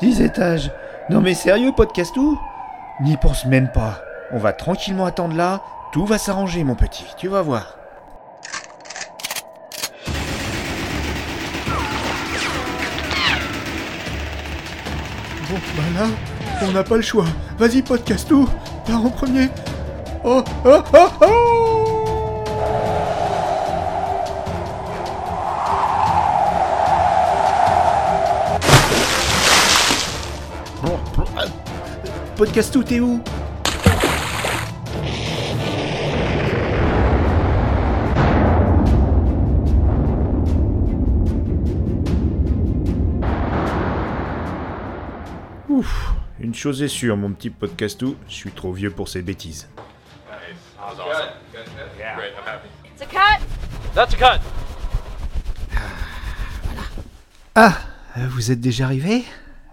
10 0.00 0.20
étages. 0.20 0.70
Non 1.08 1.20
mais 1.20 1.34
sérieux, 1.34 1.72
podcast 1.72 2.16
où? 2.16 2.38
N'y 3.00 3.16
pense 3.16 3.46
même 3.46 3.70
pas. 3.72 4.00
On 4.32 4.38
va 4.38 4.52
tranquillement 4.52 5.06
attendre 5.06 5.36
là. 5.36 5.62
Tout 5.92 6.04
va 6.04 6.18
s'arranger, 6.18 6.64
mon 6.64 6.74
petit. 6.74 7.06
Tu 7.16 7.28
vas 7.28 7.42
voir. 7.42 7.76
Bon, 15.48 15.56
bah 15.76 16.00
là, 16.00 16.06
on 16.62 16.72
n'a 16.72 16.82
pas 16.82 16.96
le 16.96 17.02
choix. 17.02 17.26
Vas-y, 17.56 17.82
podcast 17.82 18.30
où? 18.32 18.48
Pars 18.84 19.04
en 19.04 19.10
premier. 19.10 19.48
Oh, 20.24 20.42
oh, 20.64 20.82
oh, 20.92 21.08
oh 21.20 21.85
podcast 32.36 32.76
où 32.76 32.82
t'es 32.82 33.00
où 33.00 33.18
Ouf, 45.70 46.12
une 46.38 46.54
chose 46.54 46.82
est 46.82 46.88
sûre, 46.88 47.16
mon 47.16 47.32
petit 47.32 47.48
podcastou, 47.48 48.16
je 48.28 48.34
suis 48.34 48.50
trop 48.50 48.72
vieux 48.72 48.90
pour 48.90 49.08
ces 49.08 49.22
bêtises. 49.22 49.68
It's 52.84 53.02
a 53.02 53.06
cut. 53.06 53.42
That's 53.94 54.14
a 54.14 54.16
cut. 54.16 54.40
Ah, 57.54 57.78
vous 58.28 58.50
êtes 58.50 58.60
déjà 58.60 58.84
arrivé? 58.84 59.24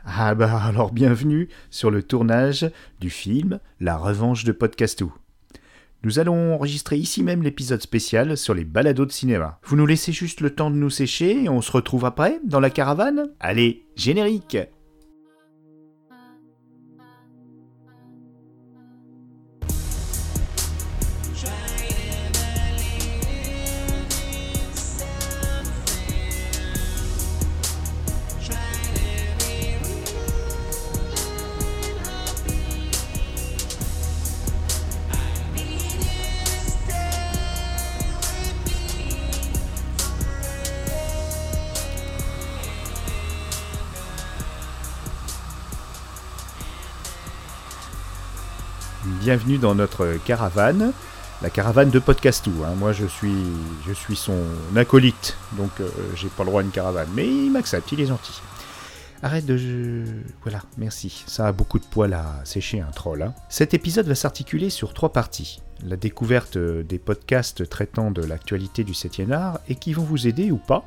Ah 0.06 0.36
bah 0.36 0.62
alors 0.62 0.92
bienvenue 0.92 1.48
sur 1.70 1.90
le 1.90 2.04
tournage 2.04 2.70
du 3.00 3.10
film 3.10 3.62
La 3.80 3.96
Revanche 3.96 4.44
de 4.44 4.52
Podcastou. 4.52 5.14
Nous 6.04 6.20
allons 6.20 6.54
enregistrer 6.54 6.98
ici 6.98 7.24
même 7.24 7.42
l'épisode 7.42 7.82
spécial 7.82 8.36
sur 8.36 8.54
les 8.54 8.66
balados 8.66 9.06
de 9.06 9.14
cinéma. 9.14 9.60
Vous 9.64 9.78
nous 9.78 9.86
laissez 9.86 10.12
juste 10.12 10.42
le 10.42 10.50
temps 10.50 10.70
de 10.72 10.76
nous 10.76 10.90
sécher 10.90 11.44
et 11.46 11.50
on 11.50 11.62
se 11.62 11.72
retrouve 11.72 12.04
après 12.04 12.42
dans 12.44 12.60
la 12.60 12.70
caravane? 12.70 13.30
Allez, 13.40 13.86
générique 13.96 14.58
Bienvenue 49.36 49.58
dans 49.58 49.74
notre 49.74 50.20
caravane, 50.26 50.94
la 51.42 51.50
caravane 51.50 51.90
de 51.90 51.98
Podcastou. 51.98 52.52
hein. 52.64 52.76
Moi 52.78 52.94
je 52.94 53.08
suis, 53.08 53.34
je 53.84 53.92
suis 53.92 54.16
son 54.16 54.38
acolyte, 54.76 55.36
donc 55.54 55.72
euh, 55.80 55.90
j'ai 56.16 56.28
pas 56.28 56.44
le 56.44 56.50
droit 56.52 56.62
à 56.62 56.64
une 56.64 56.70
caravane, 56.70 57.08
mais 57.16 57.26
il 57.28 57.50
m'accepte, 57.52 57.92
il 57.94 58.02
est 58.02 58.06
gentil. 58.06 58.40
Arrête 59.24 59.48
de... 59.48 60.04
Voilà, 60.44 60.62
merci. 60.78 61.24
Ça 61.26 61.48
a 61.48 61.52
beaucoup 61.52 61.80
de 61.80 61.86
poils 61.86 62.14
à 62.14 62.42
sécher 62.44 62.82
un 62.82 62.92
troll. 62.92 63.24
hein. 63.24 63.34
Cet 63.50 63.74
épisode 63.74 64.06
va 64.06 64.14
s'articuler 64.14 64.70
sur 64.70 64.94
trois 64.94 65.12
parties. 65.12 65.64
La 65.84 65.96
découverte 65.96 66.58
euh, 66.58 66.84
des 66.84 67.00
podcasts 67.00 67.68
traitant 67.68 68.12
de 68.12 68.22
l'actualité 68.24 68.84
du 68.84 68.92
7e 68.94 69.32
art 69.32 69.60
et 69.68 69.74
qui 69.74 69.94
vont 69.94 70.04
vous 70.04 70.28
aider 70.28 70.52
ou 70.52 70.58
pas 70.58 70.86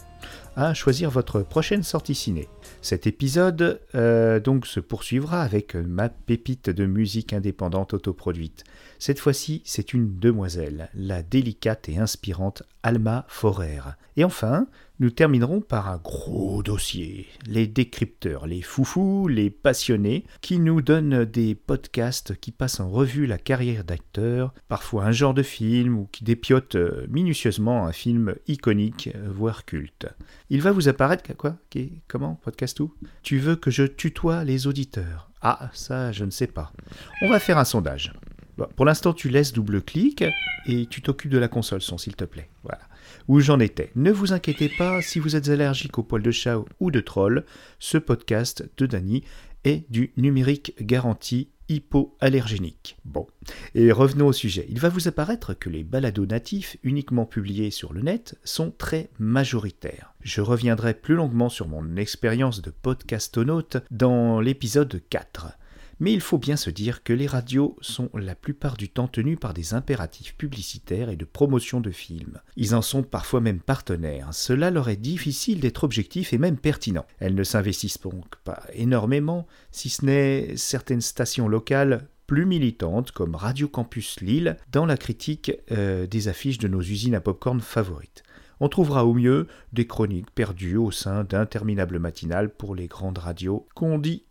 à 0.56 0.74
choisir 0.74 1.10
votre 1.10 1.42
prochaine 1.42 1.82
sortie 1.82 2.14
ciné. 2.14 2.48
Cet 2.82 3.06
épisode 3.06 3.80
euh, 3.94 4.40
donc 4.40 4.66
se 4.66 4.80
poursuivra 4.80 5.42
avec 5.42 5.74
ma 5.74 6.08
pépite 6.08 6.70
de 6.70 6.86
musique 6.86 7.32
indépendante 7.34 7.94
autoproduite. 7.94 8.64
Cette 8.98 9.20
fois-ci, 9.20 9.62
c'est 9.64 9.92
une 9.92 10.18
demoiselle, 10.18 10.88
la 10.94 11.22
délicate 11.22 11.88
et 11.88 11.98
inspirante 11.98 12.62
Alma 12.82 13.26
Forer. 13.28 13.80
Et 14.16 14.24
enfin, 14.24 14.66
nous 14.98 15.10
terminerons 15.10 15.60
par 15.60 15.90
un 15.90 15.98
gros 15.98 16.62
dossier, 16.62 17.26
les 17.46 17.66
décrypteurs, 17.66 18.46
les 18.46 18.62
foufous, 18.62 19.28
les 19.28 19.50
passionnés, 19.50 20.24
qui 20.40 20.58
nous 20.58 20.80
donnent 20.80 21.26
des 21.26 21.54
podcasts 21.54 22.34
qui 22.40 22.50
passent 22.50 22.80
en 22.80 22.88
revue 22.88 23.26
la 23.26 23.36
carrière 23.36 23.84
d'acteur, 23.84 24.54
parfois 24.68 25.04
un 25.04 25.12
genre 25.12 25.34
de 25.34 25.42
film, 25.42 25.98
ou 25.98 26.08
qui 26.10 26.24
dépiotent 26.24 26.76
euh, 26.76 27.06
minutieusement 27.10 27.86
un 27.86 27.92
film 27.92 28.36
iconique, 28.46 29.10
voire 29.26 29.66
culte. 29.66 30.06
Il 30.48 30.62
va 30.62 30.70
vous 30.70 30.88
apparaître 30.88 31.24
quoi? 31.36 31.56
Comment? 32.06 32.36
Podcast 32.36 32.78
où? 32.78 32.94
Tu 33.22 33.38
veux 33.38 33.56
que 33.56 33.72
je 33.72 33.82
tutoie 33.82 34.44
les 34.44 34.68
auditeurs 34.68 35.28
Ah, 35.42 35.70
ça, 35.72 36.12
je 36.12 36.24
ne 36.24 36.30
sais 36.30 36.46
pas. 36.46 36.72
On 37.22 37.28
va 37.28 37.40
faire 37.40 37.58
un 37.58 37.64
sondage. 37.64 38.12
Pour 38.76 38.84
l'instant, 38.84 39.12
tu 39.12 39.28
laisses 39.28 39.52
double-clic 39.52 40.24
et 40.66 40.86
tu 40.86 41.02
t'occupes 41.02 41.32
de 41.32 41.38
la 41.38 41.48
console 41.48 41.82
son, 41.82 41.98
s'il 41.98 42.14
te 42.14 42.24
plaît. 42.24 42.48
Voilà. 42.62 42.80
Où 43.26 43.40
j'en 43.40 43.58
étais. 43.58 43.90
Ne 43.96 44.12
vous 44.12 44.32
inquiétez 44.32 44.68
pas, 44.68 45.02
si 45.02 45.18
vous 45.18 45.34
êtes 45.34 45.48
allergique 45.48 45.98
aux 45.98 46.04
poils 46.04 46.22
de 46.22 46.30
chat 46.30 46.60
ou 46.78 46.90
de 46.92 47.00
troll, 47.00 47.44
ce 47.80 47.98
podcast 47.98 48.68
de 48.76 48.86
Dany 48.86 49.24
est 49.66 49.84
du 49.90 50.12
numérique 50.16 50.74
garanti 50.80 51.50
hypoallergénique. 51.68 52.96
Bon. 53.04 53.26
Et 53.74 53.90
revenons 53.90 54.28
au 54.28 54.32
sujet. 54.32 54.66
Il 54.68 54.78
va 54.78 54.88
vous 54.88 55.08
apparaître 55.08 55.52
que 55.54 55.68
les 55.68 55.82
balados 55.82 56.26
natifs 56.26 56.76
uniquement 56.84 57.26
publiés 57.26 57.72
sur 57.72 57.92
le 57.92 58.02
net 58.02 58.38
sont 58.44 58.72
très 58.76 59.10
majoritaires. 59.18 60.14
Je 60.22 60.40
reviendrai 60.40 60.94
plus 60.94 61.16
longuement 61.16 61.48
sur 61.48 61.66
mon 61.66 61.96
expérience 61.96 62.62
de 62.62 62.70
podcastonaute 62.70 63.78
dans 63.90 64.40
l'épisode 64.40 65.02
4. 65.10 65.58
Mais 65.98 66.12
il 66.12 66.20
faut 66.20 66.38
bien 66.38 66.56
se 66.56 66.68
dire 66.68 67.02
que 67.02 67.12
les 67.12 67.26
radios 67.26 67.76
sont 67.80 68.10
la 68.14 68.34
plupart 68.34 68.76
du 68.76 68.90
temps 68.90 69.08
tenues 69.08 69.36
par 69.38 69.54
des 69.54 69.72
impératifs 69.72 70.36
publicitaires 70.36 71.08
et 71.08 71.16
de 71.16 71.24
promotion 71.24 71.80
de 71.80 71.90
films. 71.90 72.40
Ils 72.56 72.74
en 72.74 72.82
sont 72.82 73.02
parfois 73.02 73.40
même 73.40 73.60
partenaires. 73.60 74.28
Cela 74.32 74.70
leur 74.70 74.90
est 74.90 74.96
difficile 74.96 75.60
d'être 75.60 75.84
objectif 75.84 76.32
et 76.32 76.38
même 76.38 76.58
pertinent. 76.58 77.06
Elles 77.18 77.34
ne 77.34 77.44
s'investissent 77.44 78.00
donc 78.00 78.36
pas 78.44 78.62
énormément, 78.74 79.46
si 79.70 79.88
ce 79.88 80.04
n'est 80.04 80.56
certaines 80.56 81.00
stations 81.00 81.48
locales 81.48 82.08
plus 82.26 82.44
militantes 82.44 83.12
comme 83.12 83.34
Radio 83.34 83.68
Campus 83.68 84.20
Lille 84.20 84.56
dans 84.72 84.84
la 84.84 84.96
critique 84.96 85.52
euh, 85.70 86.06
des 86.06 86.28
affiches 86.28 86.58
de 86.58 86.68
nos 86.68 86.80
usines 86.80 87.14
à 87.14 87.20
popcorn 87.20 87.60
favorites. 87.60 88.22
On 88.58 88.68
trouvera 88.68 89.04
au 89.04 89.14
mieux 89.14 89.46
des 89.72 89.86
chroniques 89.86 90.30
perdues 90.30 90.76
au 90.76 90.90
sein 90.90 91.24
d'interminables 91.24 91.98
matinales 91.98 92.50
pour 92.50 92.74
les 92.74 92.86
grandes 92.86 93.18
radios 93.18 93.68
qu'on 93.74 93.98
dit 93.98 94.24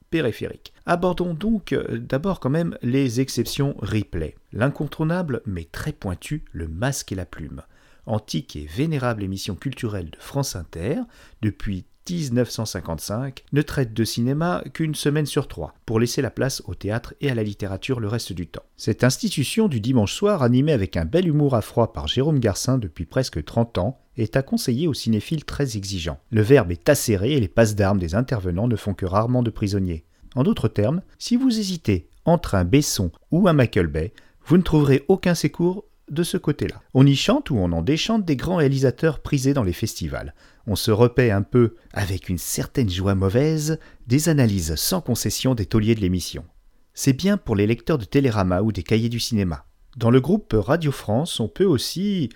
Abordons 0.86 1.34
donc 1.34 1.74
euh, 1.74 1.98
d'abord 1.98 2.40
quand 2.40 2.50
même 2.50 2.78
les 2.82 3.22
exceptions 3.22 3.76
replay. 3.80 4.36
L'incontournable 4.54 5.42
mais 5.46 5.66
très 5.66 5.94
pointu, 5.94 6.44
le 6.52 6.68
masque 6.68 7.12
et 7.12 7.16
la 7.16 7.26
plume. 7.26 7.62
Antique 8.06 8.56
et 8.56 8.66
vénérable 8.66 9.24
émission 9.24 9.56
culturelle 9.56 10.12
de 10.12 10.18
France 10.20 10.56
Inter, 10.56 11.02
depuis 11.42 11.86
1955, 12.10 13.44
ne 13.52 13.62
traite 13.62 13.94
de 13.94 14.04
cinéma 14.04 14.64
qu'une 14.74 14.96
semaine 14.96 15.26
sur 15.26 15.48
trois, 15.48 15.74
pour 15.86 16.00
laisser 16.00 16.22
la 16.22 16.32
place 16.32 16.62
au 16.66 16.76
théâtre 16.76 17.14
et 17.22 17.30
à 17.30 17.36
la 17.36 17.44
littérature 17.44 18.00
le 18.00 18.08
reste 18.08 18.34
du 18.34 18.48
temps. 18.48 18.64
Cette 18.78 19.04
institution 19.04 19.68
du 19.68 19.80
dimanche 19.80 20.14
soir, 20.14 20.44
animée 20.44 20.72
avec 20.72 20.98
un 20.98 21.06
bel 21.06 21.28
humour 21.28 21.56
à 21.56 21.62
froid 21.62 21.94
par 21.94 22.08
Jérôme 22.08 22.40
Garcin 22.40 22.78
depuis 22.78 23.06
presque 23.06 23.44
30 23.44 23.78
ans, 23.78 24.00
est 24.18 24.38
à 24.38 24.44
conseiller 24.44 24.88
aux 24.88 24.94
cinéphiles 24.94 25.46
très 25.46 25.78
exigeants. 25.78 26.20
Le 26.30 26.42
verbe 26.42 26.72
est 26.72 26.88
acéré 26.90 27.34
et 27.34 27.40
les 27.40 27.48
passes 27.48 27.76
d'armes 27.76 28.00
des 28.00 28.16
intervenants 28.16 28.68
ne 28.68 28.76
font 28.76 28.94
que 28.94 29.06
rarement 29.06 29.44
de 29.44 29.50
prisonniers. 29.50 30.06
En 30.36 30.44
d'autres 30.44 30.68
termes, 30.68 31.02
si 31.18 31.36
vous 31.36 31.60
hésitez 31.60 32.10
entre 32.26 32.56
un 32.56 32.66
Besson 32.66 33.12
ou 33.32 33.48
un 33.48 33.54
Michael 33.54 33.88
Bay, 33.88 34.14
vous 34.46 34.58
ne 34.58 34.64
trouverez 34.64 35.04
aucun 35.08 35.36
secours 35.36 35.86
de 36.10 36.24
ce 36.24 36.38
côté-là. 36.38 36.82
On 36.94 37.06
y 37.06 37.16
chante 37.16 37.50
ou 37.50 37.58
on 37.58 37.72
en 37.72 37.82
déchante 37.82 38.26
des 38.26 38.36
grands 38.36 38.58
réalisateurs 38.58 39.20
prisés 39.20 39.54
dans 39.54 39.64
les 39.64 39.74
festivals. 39.74 40.36
On 40.68 40.76
se 40.76 40.92
repaît 40.92 41.32
un 41.32 41.44
peu, 41.44 41.76
avec 41.94 42.30
une 42.30 42.38
certaine 42.38 42.90
joie 42.90 43.16
mauvaise, 43.16 43.80
des 44.08 44.30
analyses 44.30 44.76
sans 44.76 45.00
concession 45.00 45.54
des 45.54 45.66
tauliers 45.66 45.96
de 45.96 46.02
l'émission. 46.02 46.44
C'est 46.94 47.14
bien 47.14 47.38
pour 47.38 47.56
les 47.56 47.68
lecteurs 47.68 47.98
de 47.98 48.06
Télérama 48.06 48.62
ou 48.62 48.72
des 48.72 48.84
cahiers 48.84 49.10
du 49.10 49.20
cinéma. 49.20 49.66
Dans 49.98 50.10
le 50.10 50.22
groupe 50.22 50.56
Radio 50.58 50.92
France, 50.92 51.40
on 51.40 51.48
peut 51.48 51.66
aussi, 51.66 52.30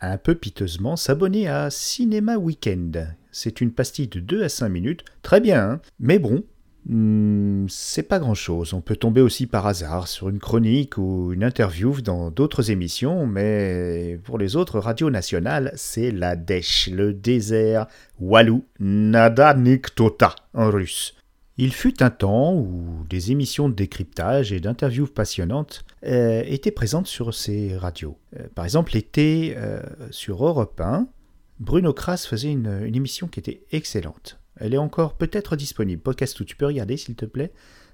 un 0.00 0.18
peu 0.18 0.34
piteusement, 0.34 0.96
s'abonner 0.96 1.48
à 1.48 1.70
Cinéma 1.70 2.36
Weekend. 2.36 3.14
C'est 3.32 3.60
une 3.60 3.72
pastille 3.72 4.08
de 4.08 4.20
2 4.20 4.42
à 4.42 4.48
5 4.48 4.68
minutes, 4.68 5.04
très 5.22 5.40
bien, 5.40 5.70
hein 5.70 5.80
mais 6.00 6.18
bon, 6.18 6.42
Hmm, 6.88 7.66
c'est 7.68 8.02
pas 8.02 8.18
grand 8.18 8.34
chose. 8.34 8.72
On 8.72 8.80
peut 8.80 8.96
tomber 8.96 9.20
aussi 9.20 9.46
par 9.46 9.66
hasard 9.66 10.08
sur 10.08 10.30
une 10.30 10.38
chronique 10.38 10.96
ou 10.96 11.32
une 11.34 11.44
interview 11.44 12.00
dans 12.00 12.30
d'autres 12.30 12.70
émissions, 12.70 13.26
mais 13.26 14.18
pour 14.24 14.38
les 14.38 14.56
autres 14.56 14.78
radios 14.78 15.10
nationales, 15.10 15.72
c'est 15.76 16.10
la 16.10 16.34
dèche, 16.34 16.88
le 16.90 17.12
désert, 17.12 17.86
Walou, 18.18 18.64
nada 18.80 19.54
niktota 19.54 20.34
en 20.54 20.70
russe. 20.70 21.14
Il 21.60 21.72
fut 21.72 22.04
un 22.04 22.10
temps 22.10 22.54
où 22.54 23.04
des 23.10 23.32
émissions 23.32 23.68
de 23.68 23.74
décryptage 23.74 24.52
et 24.52 24.60
d'interviews 24.60 25.08
passionnantes 25.08 25.84
euh, 26.06 26.44
étaient 26.46 26.70
présentes 26.70 27.08
sur 27.08 27.34
ces 27.34 27.76
radios. 27.76 28.16
Euh, 28.38 28.46
par 28.54 28.64
exemple, 28.64 28.92
l'été 28.94 29.54
euh, 29.56 29.82
sur 30.12 30.46
Europe 30.46 30.80
1, 30.80 31.08
Bruno 31.58 31.92
Kras 31.92 32.26
faisait 32.28 32.52
une, 32.52 32.88
émission 32.94 33.26
qui 33.26 33.40
était 33.40 33.62
excellente. 33.72 34.38
Elle 34.60 34.74
est 34.74 34.78
encore 34.78 35.14
peut-être 35.14 35.56
disponible. 35.56 36.02
Podcast 36.02 36.38
où 36.40 36.44
tu 36.44 36.56
peux 36.56 36.66
regarder 36.66 36.96
s'il 36.96 37.14
te 37.14 37.24
plaît. 37.24 37.52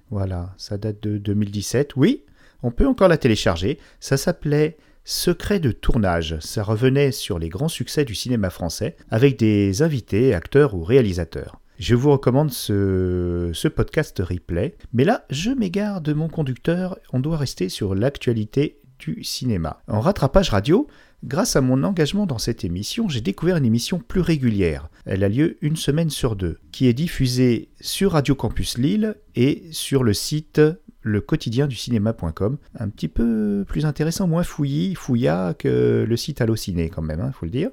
Voilà, 0.09 0.53
ça 0.57 0.77
date 0.77 1.01
de 1.01 1.17
2017. 1.17 1.95
Oui, 1.95 2.23
on 2.63 2.71
peut 2.71 2.87
encore 2.87 3.07
la 3.07 3.17
télécharger. 3.17 3.79
Ça 3.99 4.17
s'appelait 4.17 4.77
Secret 5.07 5.59
de 5.59 5.71
tournage. 5.71 6.39
Ça 6.39 6.63
revenait 6.63 7.11
sur 7.11 7.37
les 7.37 7.49
grands 7.49 7.69
succès 7.69 8.05
du 8.05 8.15
cinéma 8.15 8.49
français 8.49 8.95
avec 9.11 9.37
des 9.37 9.83
invités, 9.83 10.33
acteurs 10.33 10.73
ou 10.73 10.83
réalisateurs. 10.83 11.61
Je 11.77 11.93
vous 11.93 12.11
recommande 12.11 12.51
ce, 12.51 13.67
podcast 13.67 14.17
replay. 14.19 14.75
Mais 14.93 15.03
là, 15.03 15.25
je 15.29 15.51
m'égare 15.51 16.01
de 16.01 16.13
mon 16.13 16.27
conducteur. 16.27 16.97
On 17.13 17.19
doit 17.19 17.37
rester 17.37 17.69
sur 17.69 17.93
l'actualité 17.93 18.79
du 18.99 19.23
cinéma. 19.23 19.81
En 19.87 19.99
rattrapage 19.99 20.49
radio, 20.49 20.87
grâce 21.23 21.55
à 21.55 21.61
mon 21.61 21.83
engagement 21.83 22.25
dans 22.25 22.37
cette 22.37 22.63
émission, 22.63 23.09
j'ai 23.09 23.21
découvert 23.21 23.57
une 23.57 23.65
émission 23.65 23.99
plus 23.99 24.21
régulière. 24.21 24.89
Elle 25.05 25.23
a 25.23 25.29
lieu 25.29 25.57
une 25.61 25.75
semaine 25.75 26.09
sur 26.09 26.35
deux, 26.35 26.59
qui 26.71 26.87
est 26.87 26.93
diffusée 26.93 27.69
sur 27.79 28.13
Radio 28.13 28.35
Campus 28.35 28.77
Lille 28.77 29.15
et 29.35 29.63
sur 29.71 30.03
le 30.03 30.13
site 30.13 30.61
le. 31.05 31.23
Un 32.79 32.89
petit 32.89 33.07
peu 33.07 33.63
plus 33.67 33.85
intéressant, 33.85 34.27
moins 34.27 34.43
fouillis, 34.43 34.95
fouilla 34.95 35.53
que 35.53 36.03
le 36.07 36.17
site 36.17 36.41
Allociné 36.41 36.89
quand 36.89 37.03
même, 37.03 37.19
il 37.19 37.27
hein, 37.27 37.31
faut 37.31 37.45
le 37.45 37.51
dire. 37.51 37.69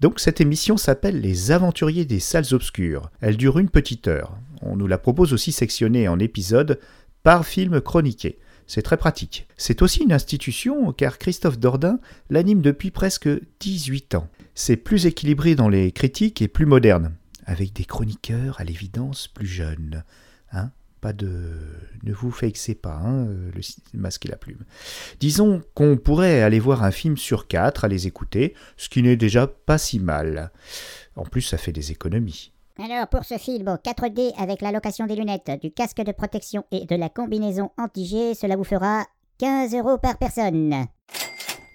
Donc 0.00 0.20
cette 0.20 0.40
émission 0.40 0.76
s'appelle 0.76 1.20
Les 1.20 1.50
Aventuriers 1.50 2.04
des 2.04 2.20
salles 2.20 2.52
obscures. 2.52 3.10
Elle 3.20 3.38
dure 3.38 3.58
une 3.58 3.70
petite 3.70 4.06
heure. 4.06 4.36
On 4.60 4.76
nous 4.76 4.86
la 4.86 4.98
propose 4.98 5.32
aussi 5.32 5.50
sectionnée 5.50 6.08
en 6.08 6.18
épisodes 6.18 6.78
par 7.22 7.46
film 7.46 7.80
chroniqué. 7.80 8.38
C'est 8.68 8.82
très 8.82 8.98
pratique. 8.98 9.48
C'est 9.56 9.82
aussi 9.82 10.02
une 10.04 10.12
institution 10.12 10.92
car 10.92 11.18
Christophe 11.18 11.58
Dordain 11.58 11.98
l'anime 12.30 12.60
depuis 12.60 12.90
presque 12.90 13.28
18 13.60 14.14
ans. 14.14 14.28
C'est 14.54 14.76
plus 14.76 15.06
équilibré 15.06 15.54
dans 15.54 15.68
les 15.68 15.90
critiques 15.90 16.42
et 16.42 16.48
plus 16.48 16.66
moderne, 16.66 17.14
avec 17.46 17.72
des 17.72 17.84
chroniqueurs 17.84 18.60
à 18.60 18.64
l'évidence 18.64 19.26
plus 19.26 19.46
jeunes. 19.46 20.04
Hein 20.52 20.70
pas 21.00 21.12
de. 21.12 21.54
Ne 22.02 22.12
vous 22.12 22.30
vexez 22.30 22.74
pas, 22.74 23.00
hein, 23.04 23.26
le 23.26 23.60
masque 23.94 24.26
et 24.26 24.28
la 24.28 24.36
plume. 24.36 24.64
Disons 25.20 25.62
qu'on 25.74 25.96
pourrait 25.96 26.42
aller 26.42 26.60
voir 26.60 26.82
un 26.82 26.90
film 26.90 27.16
sur 27.16 27.46
quatre 27.46 27.84
à 27.84 27.88
les 27.88 28.06
écouter, 28.06 28.54
ce 28.76 28.88
qui 28.88 29.02
n'est 29.02 29.16
déjà 29.16 29.46
pas 29.46 29.78
si 29.78 30.00
mal. 30.00 30.50
En 31.16 31.24
plus, 31.24 31.42
ça 31.42 31.58
fait 31.58 31.72
des 31.72 31.90
économies. 31.92 32.52
Alors, 32.80 33.08
pour 33.08 33.24
ce 33.24 33.38
film 33.38 33.76
4D 33.84 34.32
avec 34.38 34.62
la 34.62 34.70
location 34.70 35.06
des 35.06 35.16
lunettes, 35.16 35.50
du 35.60 35.72
casque 35.72 36.00
de 36.00 36.12
protection 36.12 36.64
et 36.70 36.86
de 36.86 36.94
la 36.94 37.08
combinaison 37.08 37.70
anti-G, 37.76 38.34
cela 38.34 38.54
vous 38.54 38.62
fera 38.62 39.04
15 39.38 39.74
euros 39.74 39.98
par 39.98 40.16
personne. 40.16 40.86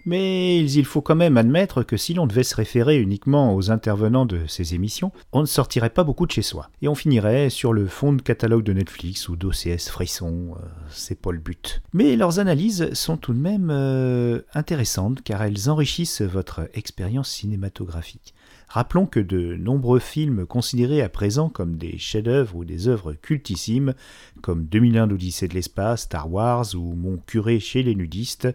Mais 0.06 0.64
il 0.64 0.86
faut 0.86 1.02
quand 1.02 1.16
même 1.16 1.36
admettre 1.36 1.84
que 1.84 1.98
si 1.98 2.14
l'on 2.14 2.26
devait 2.26 2.44
se 2.44 2.56
référer 2.56 3.02
uniquement 3.02 3.54
aux 3.54 3.70
intervenants 3.70 4.26
de 4.26 4.48
ces 4.48 4.76
émissions, 4.76 5.12
on 5.34 5.42
ne 5.42 5.46
sortirait 5.46 5.90
pas 5.90 6.06
beaucoup 6.06 6.26
de 6.26 6.32
chez 6.32 6.42
soi. 6.42 6.70
Et 6.82 6.88
on 6.88 6.96
finirait 6.96 7.50
sur 7.50 7.74
le 7.74 7.86
fond 7.88 8.14
de 8.14 8.22
catalogue 8.22 8.64
de 8.64 8.74
Netflix 8.74 9.28
ou 9.28 9.36
d'OCS 9.36 9.90
Frisson, 9.90 10.56
euh, 10.56 10.66
c'est 10.90 11.22
pas 11.22 11.32
le 11.32 11.40
but. 11.40 11.82
Mais 11.94 12.16
leurs 12.16 12.40
analyses 12.40 12.94
sont 12.94 13.18
tout 13.18 13.34
de 13.34 13.40
même 13.40 13.70
euh, 13.72 14.42
intéressantes 14.54 15.22
car 15.22 15.44
elles 15.44 15.70
enrichissent 15.70 16.22
votre 16.22 16.70
expérience 16.74 17.30
cinématographique. 17.30 18.34
Rappelons 18.68 19.06
que 19.06 19.20
de 19.20 19.56
nombreux 19.56 20.00
films 20.00 20.46
considérés 20.46 21.02
à 21.02 21.10
présent 21.10 21.50
comme 21.50 21.78
des 21.78 21.98
chefs-d'œuvre 21.98 22.56
ou 22.56 22.66
des 22.66 22.88
œuvres 22.88 23.14
cultissimes, 23.14 23.94
comme 24.42 24.66
2001 24.66 25.08
l'Odyssée 25.08 25.48
de 25.48 25.54
l'espace, 25.54 26.04
Star 26.04 26.32
Wars 26.32 26.74
ou 26.74 26.94
Mon 26.96 27.18
curé 27.18 27.60
chez 27.60 27.84
les 27.84 27.96
nudistes, 27.96 28.48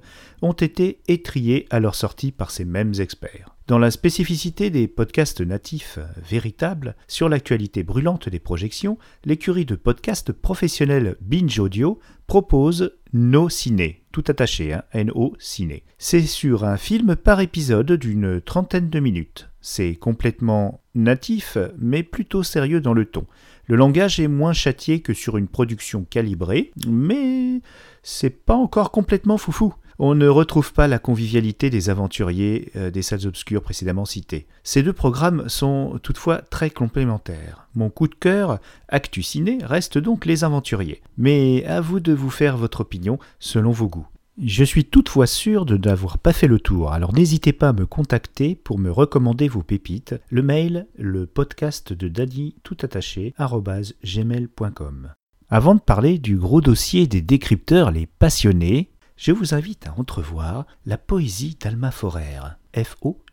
ont 0.43 0.53
été 0.53 1.01
étriés 1.07 1.67
à 1.71 1.79
leur 1.79 1.95
sortie 1.95 2.33
par 2.33 2.51
ces 2.51 2.65
mêmes 2.65 2.95
experts. 2.99 3.55
Dans 3.69 3.79
la 3.79 3.91
spécificité 3.91 4.71
des 4.71 4.89
podcasts 4.89 5.43
natifs 5.43 5.99
véritables 6.27 6.97
sur 7.07 7.29
l'actualité 7.29 7.83
brûlante 7.83 8.31
des 8.31 8.39
projections, 8.39 8.97
l'écurie 9.27 9.67
de 9.67 9.75
podcasts 9.75 10.33
professionnels 10.33 11.17
Binge 11.21 11.59
Audio 11.59 12.01
propose 12.27 12.98
No 13.15 13.49
Ciné, 13.49 14.03
tout 14.13 14.25
attaché, 14.29 14.75
hein, 14.75 14.83
N-O 14.93 15.35
Ciné. 15.39 15.83
C'est 15.97 16.23
sur 16.23 16.65
un 16.65 16.77
film 16.77 17.17
par 17.17 17.41
épisode 17.41 17.93
d'une 17.93 18.41
trentaine 18.41 18.91
de 18.91 19.01
minutes. 19.01 19.49
C'est 19.63 19.95
complètement 19.95 20.83
natif, 20.95 21.57
mais 21.79 22.03
plutôt 22.03 22.43
sérieux 22.43 22.83
dans 22.83 22.93
le 22.93 23.07
ton. 23.07 23.27
Le 23.67 23.77
langage 23.77 24.21
est 24.21 24.29
moins 24.29 24.53
châtié 24.53 25.01
que 25.01 25.15
sur 25.15 25.39
une 25.39 25.49
production 25.49 26.05
calibrée, 26.05 26.73
mais 26.87 27.63
c'est 28.03 28.45
pas 28.45 28.55
encore 28.55 28.91
complètement 28.91 29.39
foufou. 29.39 29.75
On 30.01 30.15
ne 30.15 30.29
retrouve 30.29 30.73
pas 30.73 30.87
la 30.87 31.01
convivialité 31.01 31.71
des 31.71 31.91
aventuriers 31.91 32.71
euh, 32.77 32.93
des 32.93 33.03
salles 33.03 33.27
obscures 33.27 33.63
précédemment 33.63 34.05
cités. 34.05 34.47
Ces 34.63 34.85
deux 34.85 34.93
programmes 34.93 35.49
sont 35.49 35.99
toutefois 36.01 36.39
très 36.39 36.71
complémentaires. 36.71 37.67
Mon 37.75 37.91
coup 37.91 38.07
de 38.07 38.15
cœur, 38.15 38.61
Actu 38.89 39.25
Ciné, 39.25 39.59
reste 39.63 39.99
donc 39.99 40.25
Les 40.25 40.45
Aventuriers. 40.45 41.03
Mais 41.17 41.65
à 41.65 41.81
vous 41.81 41.99
de 41.99 42.13
vous 42.13 42.31
faire 42.31 42.57
votre 42.57 42.83
opinion 42.83 43.19
selon 43.41 43.73
vos 43.73 43.89
goûts. 43.89 44.07
Je 44.41 44.63
suis 44.63 44.85
toutefois 44.85 45.27
sûr 45.27 45.67
de 45.67 45.77
n'avoir 45.77 46.19
pas 46.19 46.33
fait 46.33 46.47
le 46.47 46.61
tour, 46.61 46.93
alors 46.93 47.13
n'hésitez 47.13 47.53
pas 47.53 47.71
à 47.71 47.73
me 47.73 47.87
contacter 47.87 48.55
pour 48.55 48.79
me 48.79 48.93
recommander 48.93 49.49
vos 49.49 49.65
pépites. 49.65 50.15
Le 50.31 50.43
mail, 50.43 50.87
le 50.97 51.27
podcast 51.27 51.93
de 51.93 52.07
Daddy 52.07 52.55
tout 52.63 52.77
attaché, 52.83 53.35
gmail.com. 53.37 55.09
Avant 55.51 55.75
de 55.75 55.81
parler 55.81 56.19
du 56.19 56.37
gros 56.37 56.61
dossier 56.61 57.09
des 57.09 57.21
décrypteurs 57.21 57.91
les 57.91 58.07
passionnés, 58.07 58.91
je 59.19 59.33
vous 59.33 59.53
invite 59.53 59.87
à 59.89 59.95
entrevoir 59.99 60.65
la 60.87 60.97
poésie 60.97 61.59
d'Alma 61.61 61.91
Forer, 61.91 62.57
F-O-2-R-E-R, 62.75 63.25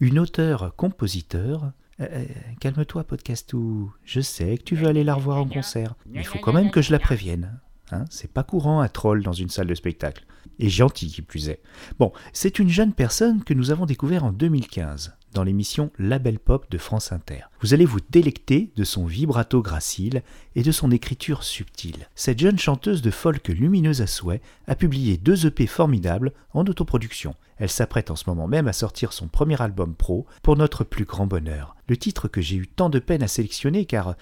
une 0.00 0.18
auteure-compositeur 0.20 1.72
euh, 2.00 2.06
euh, 2.10 2.24
calme-toi, 2.60 3.04
podcastou. 3.04 3.92
Je 4.04 4.20
sais 4.20 4.56
que 4.58 4.62
tu 4.62 4.76
veux 4.76 4.86
aller 4.86 5.02
la 5.04 5.14
revoir 5.14 5.38
en 5.38 5.48
concert. 5.48 5.94
Il 6.14 6.24
faut 6.24 6.38
quand 6.38 6.52
même 6.52 6.70
que 6.70 6.80
je 6.80 6.92
la 6.92 7.00
prévienne. 7.00 7.60
Hein, 7.90 8.04
c'est 8.10 8.32
pas 8.32 8.44
courant 8.44 8.80
un 8.80 8.88
troll 8.88 9.24
dans 9.24 9.32
une 9.32 9.50
salle 9.50 9.66
de 9.66 9.74
spectacle. 9.74 10.24
Et 10.58 10.70
gentil 10.70 11.08
qui 11.08 11.22
plus 11.22 11.48
est. 11.48 11.60
Bon, 11.98 12.12
c'est 12.32 12.60
une 12.60 12.68
jeune 12.68 12.92
personne 12.92 13.42
que 13.42 13.54
nous 13.54 13.72
avons 13.72 13.86
découvert 13.86 14.24
en 14.24 14.32
2015 14.32 15.16
dans 15.32 15.44
l'émission 15.44 15.90
La 15.98 16.18
Belle 16.18 16.38
Pop 16.38 16.70
de 16.70 16.78
France 16.78 17.12
Inter. 17.12 17.42
Vous 17.60 17.74
allez 17.74 17.84
vous 17.84 18.00
délecter 18.10 18.70
de 18.76 18.84
son 18.84 19.06
vibrato 19.06 19.62
gracile 19.62 20.22
et 20.54 20.62
de 20.62 20.72
son 20.72 20.90
écriture 20.90 21.42
subtile. 21.42 22.08
Cette 22.14 22.38
jeune 22.38 22.58
chanteuse 22.58 23.02
de 23.02 23.10
folk 23.10 23.48
lumineuse 23.48 24.02
à 24.02 24.06
souhait 24.06 24.42
a 24.66 24.74
publié 24.74 25.16
deux 25.16 25.46
EP 25.46 25.66
formidables 25.66 26.32
en 26.52 26.64
autoproduction. 26.64 27.34
Elle 27.58 27.70
s'apprête 27.70 28.10
en 28.10 28.16
ce 28.16 28.28
moment 28.28 28.48
même 28.48 28.68
à 28.68 28.72
sortir 28.72 29.12
son 29.12 29.28
premier 29.28 29.60
album 29.60 29.94
pro 29.94 30.26
pour 30.42 30.56
notre 30.56 30.84
plus 30.84 31.04
grand 31.04 31.26
bonheur. 31.26 31.76
Le 31.88 31.96
titre 31.96 32.28
que 32.28 32.40
j'ai 32.40 32.56
eu 32.56 32.66
tant 32.66 32.90
de 32.90 32.98
peine 32.98 33.22
à 33.22 33.28
sélectionner 33.28 33.84
car 33.84 34.16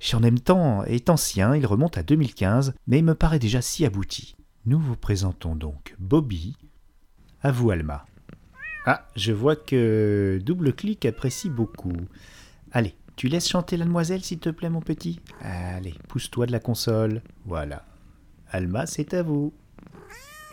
J'en 0.00 0.22
aime 0.22 0.40
tant 0.40 0.82
est 0.84 1.10
ancien, 1.10 1.54
il 1.54 1.66
remonte 1.66 1.98
à 1.98 2.02
2015, 2.02 2.72
mais 2.86 3.00
il 3.00 3.04
me 3.04 3.14
paraît 3.14 3.38
déjà 3.38 3.60
si 3.60 3.84
abouti. 3.84 4.34
Nous 4.64 4.78
vous 4.78 4.96
présentons 4.96 5.54
donc 5.54 5.94
Bobby. 5.98 6.56
À 7.42 7.52
vous, 7.52 7.70
Alma. 7.70 8.06
Ah, 8.86 9.06
je 9.14 9.32
vois 9.32 9.56
que 9.56 10.40
Double 10.42 10.72
Clic 10.72 11.04
apprécie 11.04 11.50
beaucoup. 11.50 11.92
Allez, 12.72 12.94
tu 13.16 13.28
laisses 13.28 13.48
chanter 13.48 13.76
la 13.76 13.84
demoiselle, 13.84 14.22
s'il 14.22 14.38
te 14.38 14.48
plaît, 14.48 14.70
mon 14.70 14.80
petit? 14.80 15.20
Allez, 15.42 15.94
pousse-toi 16.08 16.46
de 16.46 16.52
la 16.52 16.60
console. 16.60 17.20
Voilà. 17.44 17.84
Alma, 18.50 18.86
c'est 18.86 19.12
à 19.14 19.22
vous. 19.22 19.52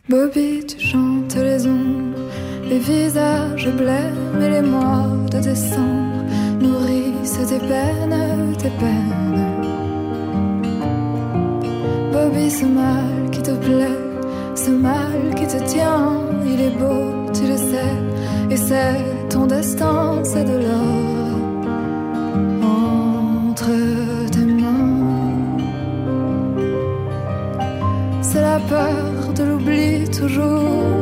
Bobby, 0.09 0.65
tu 0.65 0.79
chantes 0.79 1.35
les 1.35 1.67
ombres, 1.67 2.17
les 2.63 2.79
visages 2.79 3.69
blêmes 3.75 4.41
et 4.41 4.49
les 4.49 4.61
mois 4.61 5.07
de 5.31 5.39
décembre 5.39 6.23
nourrissent 6.61 7.47
tes 7.47 7.59
peines, 7.59 8.55
tes 8.57 8.69
peines. 8.69 9.63
Bobby, 12.11 12.49
ce 12.49 12.65
mal 12.65 13.29
qui 13.31 13.41
te 13.41 13.51
plaît, 13.51 14.55
ce 14.55 14.71
mal 14.71 15.35
qui 15.35 15.45
te 15.45 15.61
tient, 15.67 16.21
il 16.45 16.61
est 16.61 16.77
beau, 16.77 17.29
tu 17.33 17.47
le 17.47 17.57
sais, 17.57 18.16
et 18.49 18.57
c'est 18.57 19.29
ton 19.29 19.45
destin, 19.45 20.23
c'est 20.23 20.45
de 20.45 20.57
l'or 20.65 21.37
entre 22.63 23.71
tes 24.31 24.45
mains. 24.45 25.57
C'est 28.21 28.41
la 28.41 28.59
peur 28.59 29.33
de 29.35 29.43
l'oubli 29.43 30.09
toujours, 30.09 30.96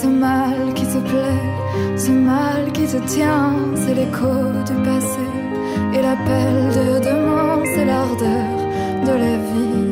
ce 0.00 0.06
mal 0.06 0.72
qui 0.74 0.86
te 0.86 0.98
plaît, 1.10 1.46
ce 1.96 2.10
mal 2.10 2.72
qui 2.72 2.86
te 2.86 2.98
tient, 3.14 3.54
c'est 3.74 3.94
l'écho 3.94 4.34
du 4.68 4.76
passé. 4.88 5.26
Et 5.94 6.00
l'appel 6.06 6.56
de 6.78 6.86
demain, 7.08 7.62
c'est 7.72 7.84
l'ardeur 7.84 8.50
de 9.08 9.14
la 9.24 9.34
vie 9.50 9.90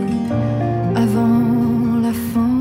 avant 1.05 2.01
la 2.07 2.13
fin. 2.31 2.55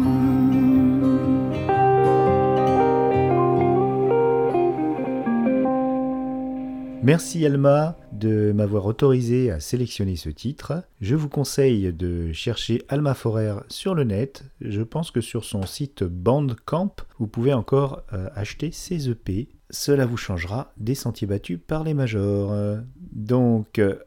Merci 7.03 7.45
Alma 7.45 7.95
de 8.17 8.51
m'avoir 8.51 8.85
autorisé 8.85 9.51
à 9.51 9.59
sélectionner 9.59 10.15
ce 10.15 10.29
titre. 10.29 10.83
Je 11.01 11.15
vous 11.15 11.29
conseille 11.29 11.93
de 11.93 12.31
chercher 12.33 12.81
Alma 12.89 13.13
Forer 13.13 13.55
sur 13.69 13.93
le 13.95 14.03
net. 14.03 14.43
Je 14.61 14.81
pense 14.81 15.11
que 15.11 15.21
sur 15.21 15.43
son 15.45 15.63
site 15.65 16.03
Bandcamp, 16.03 16.95
vous 17.19 17.27
pouvez 17.27 17.53
encore 17.53 18.03
euh, 18.13 18.29
acheter 18.35 18.71
ses 18.71 19.09
EP. 19.09 19.49
Cela 19.69 20.05
vous 20.05 20.17
changera 20.17 20.71
des 20.77 20.95
sentiers 20.95 21.27
battus 21.27 21.59
par 21.65 21.83
les 21.83 21.93
majors. 21.93 22.51
Euh, 22.51 22.79
Donc, 23.11 23.79
euh, 23.79 23.99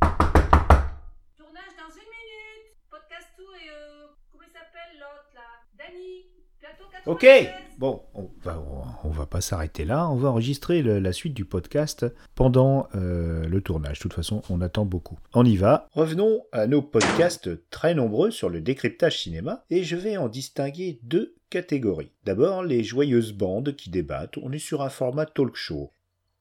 Tournage 0.00 1.74
dans 1.76 1.92
une 1.94 2.08
minute. 2.10 2.76
Podcast 2.90 3.28
tout 3.36 3.42
et 3.42 3.68
euh, 3.70 4.06
comment 4.30 4.44
il 4.46 4.52
s'appelle 4.52 4.98
l'autre 4.98 5.30
là 5.34 5.42
Dany. 5.76 6.26
Plateau 6.60 6.84
96. 6.84 6.90
Ok, 7.04 7.26
bon, 7.78 8.00
on 8.14 8.28
va, 8.44 8.62
va 9.02 9.26
pas 9.26 9.40
s'arrêter 9.40 9.84
là. 9.84 10.08
On 10.08 10.14
va 10.14 10.28
enregistrer 10.28 10.82
la 10.82 11.12
suite 11.12 11.34
du 11.34 11.44
podcast 11.44 12.06
pendant 12.36 12.86
euh, 12.94 13.44
le 13.48 13.60
tournage. 13.60 13.98
De 13.98 14.02
toute 14.02 14.12
façon, 14.12 14.40
on 14.48 14.60
attend 14.60 14.84
beaucoup. 14.84 15.18
On 15.34 15.44
y 15.44 15.56
va. 15.56 15.88
Revenons 15.94 16.42
à 16.52 16.68
nos 16.68 16.80
podcasts 16.80 17.68
très 17.70 17.94
nombreux 17.94 18.30
sur 18.30 18.48
le 18.48 18.60
décryptage 18.60 19.20
cinéma 19.20 19.64
et 19.68 19.82
je 19.82 19.96
vais 19.96 20.16
en 20.16 20.28
distinguer 20.28 21.00
deux 21.02 21.34
catégories. 21.50 22.12
D'abord, 22.24 22.62
les 22.62 22.84
joyeuses 22.84 23.32
bandes 23.32 23.74
qui 23.74 23.90
débattent. 23.90 24.38
On 24.40 24.52
est 24.52 24.58
sur 24.58 24.80
un 24.80 24.88
format 24.88 25.26
talk 25.26 25.56
show. 25.56 25.90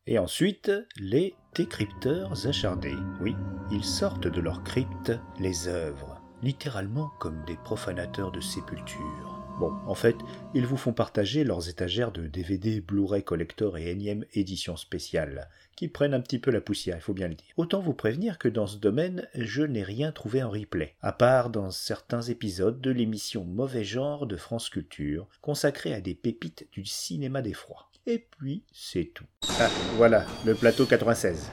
Et 0.06 0.20
ensuite, 0.20 0.72
les 0.96 1.34
décrypteurs 1.56 2.46
acharnés. 2.46 2.96
Oui, 3.20 3.36
ils 3.72 3.84
sortent 3.84 4.28
de 4.28 4.42
leur 4.42 4.64
crypte 4.64 5.12
les 5.40 5.68
œuvres, 5.68 6.22
littéralement 6.44 7.10
comme 7.20 7.44
des 7.48 7.58
profanateurs 7.64 8.32
de 8.32 8.42
sépultures. 8.42 9.31
Bon, 9.60 9.74
en 9.86 9.96
fait, 9.96 10.16
ils 10.54 10.66
vous 10.66 10.78
font 10.78 10.94
partager 10.94 11.44
leurs 11.44 11.70
étagères 11.70 12.12
de 12.12 12.28
DVD, 12.28 12.82
Blu-ray 12.82 13.24
collector 13.24 13.78
et 13.78 13.92
énième 13.92 14.26
édition 14.34 14.76
spéciale, 14.76 15.50
qui 15.76 15.88
prennent 15.88 16.14
un 16.14 16.22
petit 16.22 16.40
peu 16.40 16.52
la 16.52 16.62
poussière, 16.62 16.98
il 16.98 17.02
faut 17.02 17.14
bien 17.14 17.28
le 17.28 17.36
dire. 17.36 17.54
Autant 17.58 17.80
vous 17.80 17.94
prévenir 17.94 18.38
que 18.38 18.48
dans 18.48 18.68
ce 18.68 18.78
domaine, 18.78 19.28
je 19.36 19.64
n'ai 19.64 19.84
rien 19.84 20.12
trouvé 20.12 20.42
en 20.42 20.50
replay, 20.50 20.96
à 21.02 21.12
part 21.12 21.50
dans 21.50 21.70
certains 21.70 22.22
épisodes 22.22 22.82
de 22.82 22.92
l'émission 22.92 23.44
Mauvais 23.44 23.84
Genre 23.84 24.26
de 24.26 24.38
France 24.38 24.70
Culture, 24.70 25.28
consacrée 25.42 25.94
à 25.94 26.02
des 26.02 26.16
pépites 26.16 26.68
du 26.72 26.86
cinéma 26.86 27.42
d'effroi. 27.42 27.90
Et 28.08 28.18
puis, 28.18 28.64
c'est 28.74 29.12
tout. 29.14 29.26
Ah, 29.60 29.70
voilà, 29.96 30.26
le 30.46 30.56
plateau 30.56 30.86
96. 30.86 31.52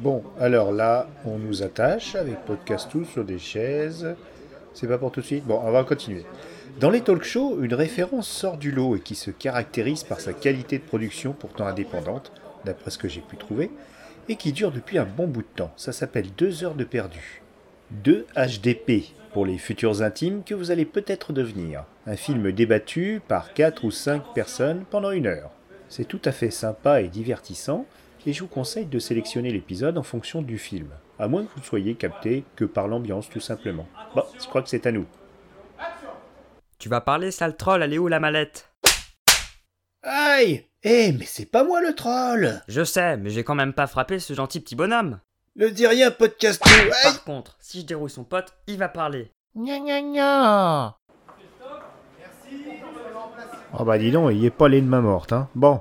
Bon, 0.00 0.22
alors 0.38 0.72
là, 0.72 1.08
on 1.26 1.38
nous 1.38 1.62
attache 1.62 2.14
avec 2.14 2.44
Podcastou 2.46 3.04
sur 3.04 3.24
des 3.24 3.38
chaises. 3.38 4.16
C'est 4.74 4.86
pas 4.86 4.98
pour 4.98 5.12
tout 5.12 5.20
de 5.20 5.26
suite 5.26 5.44
Bon, 5.44 5.60
on 5.62 5.70
va 5.70 5.84
continuer. 5.84 6.24
Dans 6.78 6.90
les 6.90 7.00
talk 7.00 7.24
shows, 7.24 7.58
une 7.62 7.74
référence 7.74 8.28
sort 8.28 8.56
du 8.56 8.70
lot 8.70 8.96
et 8.96 9.00
qui 9.00 9.14
se 9.14 9.30
caractérise 9.30 10.04
par 10.04 10.20
sa 10.20 10.32
qualité 10.32 10.78
de 10.78 10.84
production 10.84 11.32
pourtant 11.32 11.66
indépendante, 11.66 12.32
d'après 12.64 12.90
ce 12.90 12.98
que 12.98 13.08
j'ai 13.08 13.20
pu 13.20 13.36
trouver, 13.36 13.70
et 14.28 14.36
qui 14.36 14.52
dure 14.52 14.70
depuis 14.70 14.98
un 14.98 15.04
bon 15.04 15.26
bout 15.26 15.42
de 15.42 15.48
temps. 15.56 15.72
Ça 15.76 15.92
s'appelle 15.92 16.28
2 16.36 16.64
heures 16.64 16.74
de 16.74 16.84
perdu. 16.84 17.42
2 17.90 18.26
HDP 18.36 19.12
pour 19.32 19.46
les 19.46 19.58
futurs 19.58 20.02
intimes 20.02 20.42
que 20.44 20.54
vous 20.54 20.70
allez 20.70 20.84
peut-être 20.84 21.32
devenir. 21.32 21.84
Un 22.06 22.16
film 22.16 22.52
débattu 22.52 23.20
par 23.26 23.52
4 23.52 23.84
ou 23.84 23.90
5 23.90 24.34
personnes 24.34 24.84
pendant 24.90 25.10
une 25.10 25.26
heure. 25.26 25.50
C'est 25.88 26.06
tout 26.06 26.22
à 26.24 26.32
fait 26.32 26.50
sympa 26.50 27.00
et 27.00 27.08
divertissant, 27.08 27.84
et 28.26 28.32
je 28.32 28.40
vous 28.40 28.48
conseille 28.48 28.86
de 28.86 28.98
sélectionner 28.98 29.50
l'épisode 29.50 29.98
en 29.98 30.02
fonction 30.02 30.42
du 30.42 30.58
film, 30.58 30.90
à 31.18 31.28
moins 31.28 31.44
que 31.44 31.50
vous 31.54 31.60
ne 31.60 31.64
soyez 31.64 31.94
capté 31.94 32.44
que 32.56 32.64
par 32.64 32.88
l'ambiance 32.88 33.28
tout 33.28 33.40
simplement. 33.40 33.86
Bon, 34.14 34.24
je 34.40 34.46
crois 34.46 34.62
que 34.62 34.68
c'est 34.68 34.86
à 34.86 34.92
nous. 34.92 35.06
Tu 36.78 36.88
vas 36.88 37.00
parler, 37.00 37.30
sale 37.30 37.56
troll, 37.56 37.82
elle 37.82 37.92
est 37.92 37.98
où 37.98 38.08
la 38.08 38.20
mallette? 38.20 38.70
Aïe 40.02 40.66
Eh, 40.82 41.12
mais 41.12 41.26
c'est 41.26 41.44
pas 41.46 41.62
moi 41.62 41.80
le 41.82 41.94
troll 41.94 42.62
Je 42.68 42.84
sais, 42.84 43.16
mais 43.18 43.30
j'ai 43.30 43.44
quand 43.44 43.54
même 43.54 43.74
pas 43.74 43.86
frappé 43.86 44.18
ce 44.18 44.32
gentil 44.32 44.60
petit 44.60 44.76
bonhomme. 44.76 45.20
Ne 45.56 45.68
dis 45.68 45.86
rien, 45.86 46.10
podcast 46.10 46.62
Par 47.02 47.24
contre, 47.24 47.56
si 47.60 47.80
je 47.80 47.86
dérouille 47.86 48.08
son 48.10 48.24
pote, 48.24 48.54
il 48.66 48.78
va 48.78 48.88
parler. 48.88 49.30
Gna 49.54 49.78
gna 49.80 50.00
gna 50.00 50.99
Oh 53.78 53.84
bah 53.84 53.98
dis 53.98 54.10
donc, 54.10 54.32
il 54.34 54.44
est 54.44 54.50
pas 54.50 54.68
les 54.68 54.80
de 54.80 54.86
ma 54.86 55.00
morte, 55.00 55.32
hein. 55.32 55.48
Bon, 55.54 55.80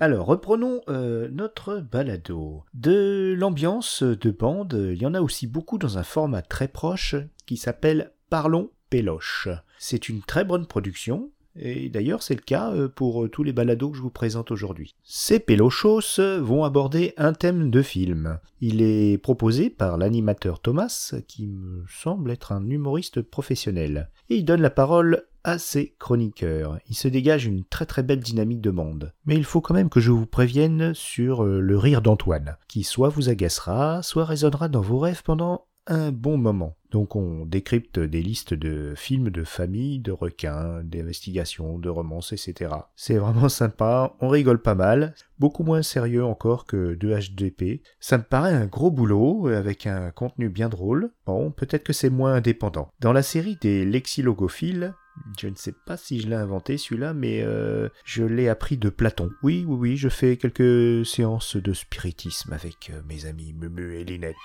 alors 0.00 0.26
reprenons 0.26 0.80
euh, 0.88 1.28
notre 1.30 1.78
balado. 1.78 2.64
De 2.74 3.34
l'ambiance 3.38 4.02
de 4.02 4.30
bande, 4.32 4.90
il 4.92 5.00
y 5.00 5.06
en 5.06 5.14
a 5.14 5.20
aussi 5.20 5.46
beaucoup 5.46 5.78
dans 5.78 5.98
un 5.98 6.02
format 6.02 6.42
très 6.42 6.66
proche 6.66 7.14
qui 7.46 7.56
s'appelle 7.56 8.12
Parlons 8.28 8.70
Péloche. 8.90 9.48
C'est 9.78 10.08
une 10.08 10.22
très 10.22 10.44
bonne 10.44 10.66
production, 10.66 11.30
et 11.54 11.88
d'ailleurs 11.88 12.24
c'est 12.24 12.34
le 12.34 12.42
cas 12.42 12.72
euh, 12.72 12.88
pour 12.88 13.24
euh, 13.24 13.28
tous 13.28 13.44
les 13.44 13.52
balados 13.52 13.90
que 13.90 13.96
je 13.96 14.02
vous 14.02 14.10
présente 14.10 14.50
aujourd'hui. 14.50 14.96
Ces 15.04 15.38
pélochos 15.38 16.18
vont 16.40 16.64
aborder 16.64 17.14
un 17.18 17.34
thème 17.34 17.70
de 17.70 17.82
film. 17.82 18.40
Il 18.60 18.82
est 18.82 19.16
proposé 19.16 19.70
par 19.70 19.96
l'animateur 19.96 20.58
Thomas, 20.58 21.14
qui 21.28 21.46
me 21.46 21.84
semble 21.88 22.32
être 22.32 22.50
un 22.50 22.68
humoriste 22.68 23.22
professionnel, 23.22 24.10
et 24.28 24.36
il 24.36 24.44
donne 24.44 24.60
la 24.60 24.70
parole 24.70 25.27
à 25.44 25.58
ses 25.58 25.94
chroniqueurs. 25.98 26.78
Il 26.88 26.94
se 26.94 27.08
dégage 27.08 27.46
une 27.46 27.64
très 27.64 27.86
très 27.86 28.02
belle 28.02 28.20
dynamique 28.20 28.60
de 28.60 28.70
monde. 28.70 29.12
Mais 29.24 29.36
il 29.36 29.44
faut 29.44 29.60
quand 29.60 29.74
même 29.74 29.90
que 29.90 30.00
je 30.00 30.10
vous 30.10 30.26
prévienne 30.26 30.92
sur 30.94 31.44
euh, 31.44 31.60
le 31.60 31.78
rire 31.78 32.02
d'Antoine, 32.02 32.56
qui 32.68 32.84
soit 32.84 33.08
vous 33.08 33.28
agacera, 33.28 34.02
soit 34.02 34.24
résonnera 34.24 34.68
dans 34.68 34.80
vos 34.80 34.98
rêves 34.98 35.22
pendant 35.22 35.66
un 35.88 36.12
bon 36.12 36.36
moment. 36.36 36.76
Donc 36.90 37.16
on 37.16 37.44
décrypte 37.44 37.98
des 37.98 38.22
listes 38.22 38.54
de 38.54 38.94
films 38.96 39.30
de 39.30 39.44
famille, 39.44 39.98
de 39.98 40.12
requins, 40.12 40.82
d'investigations, 40.84 41.78
de 41.78 41.88
romances, 41.88 42.32
etc. 42.32 42.70
C'est 42.96 43.18
vraiment 43.18 43.48
sympa, 43.48 44.14
on 44.20 44.28
rigole 44.28 44.62
pas 44.62 44.74
mal, 44.74 45.14
beaucoup 45.38 45.64
moins 45.64 45.82
sérieux 45.82 46.24
encore 46.24 46.66
que 46.66 46.94
de 46.94 47.14
HDP. 47.14 47.82
Ça 48.00 48.18
me 48.18 48.22
paraît 48.22 48.54
un 48.54 48.66
gros 48.66 48.90
boulot, 48.90 49.48
avec 49.48 49.86
un 49.86 50.10
contenu 50.10 50.48
bien 50.48 50.68
drôle. 50.68 51.10
Bon, 51.26 51.50
peut-être 51.50 51.84
que 51.84 51.92
c'est 51.92 52.10
moins 52.10 52.34
indépendant. 52.34 52.90
Dans 53.00 53.12
la 53.12 53.22
série 53.22 53.58
des 53.60 53.84
lexilogophiles, 53.84 54.94
je 55.38 55.48
ne 55.48 55.54
sais 55.54 55.74
pas 55.86 55.96
si 55.96 56.20
je 56.20 56.28
l'ai 56.28 56.36
inventé 56.36 56.78
celui-là, 56.78 57.14
mais 57.14 57.42
euh, 57.42 57.88
je 58.04 58.24
l'ai 58.24 58.48
appris 58.48 58.76
de 58.76 58.88
Platon. 58.88 59.30
Oui, 59.42 59.64
oui, 59.66 59.76
oui, 59.78 59.96
je 59.96 60.08
fais 60.08 60.36
quelques 60.36 61.06
séances 61.06 61.56
de 61.56 61.72
spiritisme 61.72 62.52
avec 62.52 62.90
euh, 62.90 63.00
mes 63.08 63.26
amis 63.26 63.52
Mumu 63.52 63.96
et 63.96 64.04
Linette. 64.04 64.36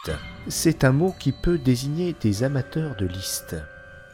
C'est 0.47 0.83
un 0.83 0.91
mot 0.91 1.13
qui 1.19 1.31
peut 1.31 1.57
désigner 1.57 2.15
des 2.21 2.43
amateurs 2.43 2.95
de 2.95 3.05
listes. 3.05 3.55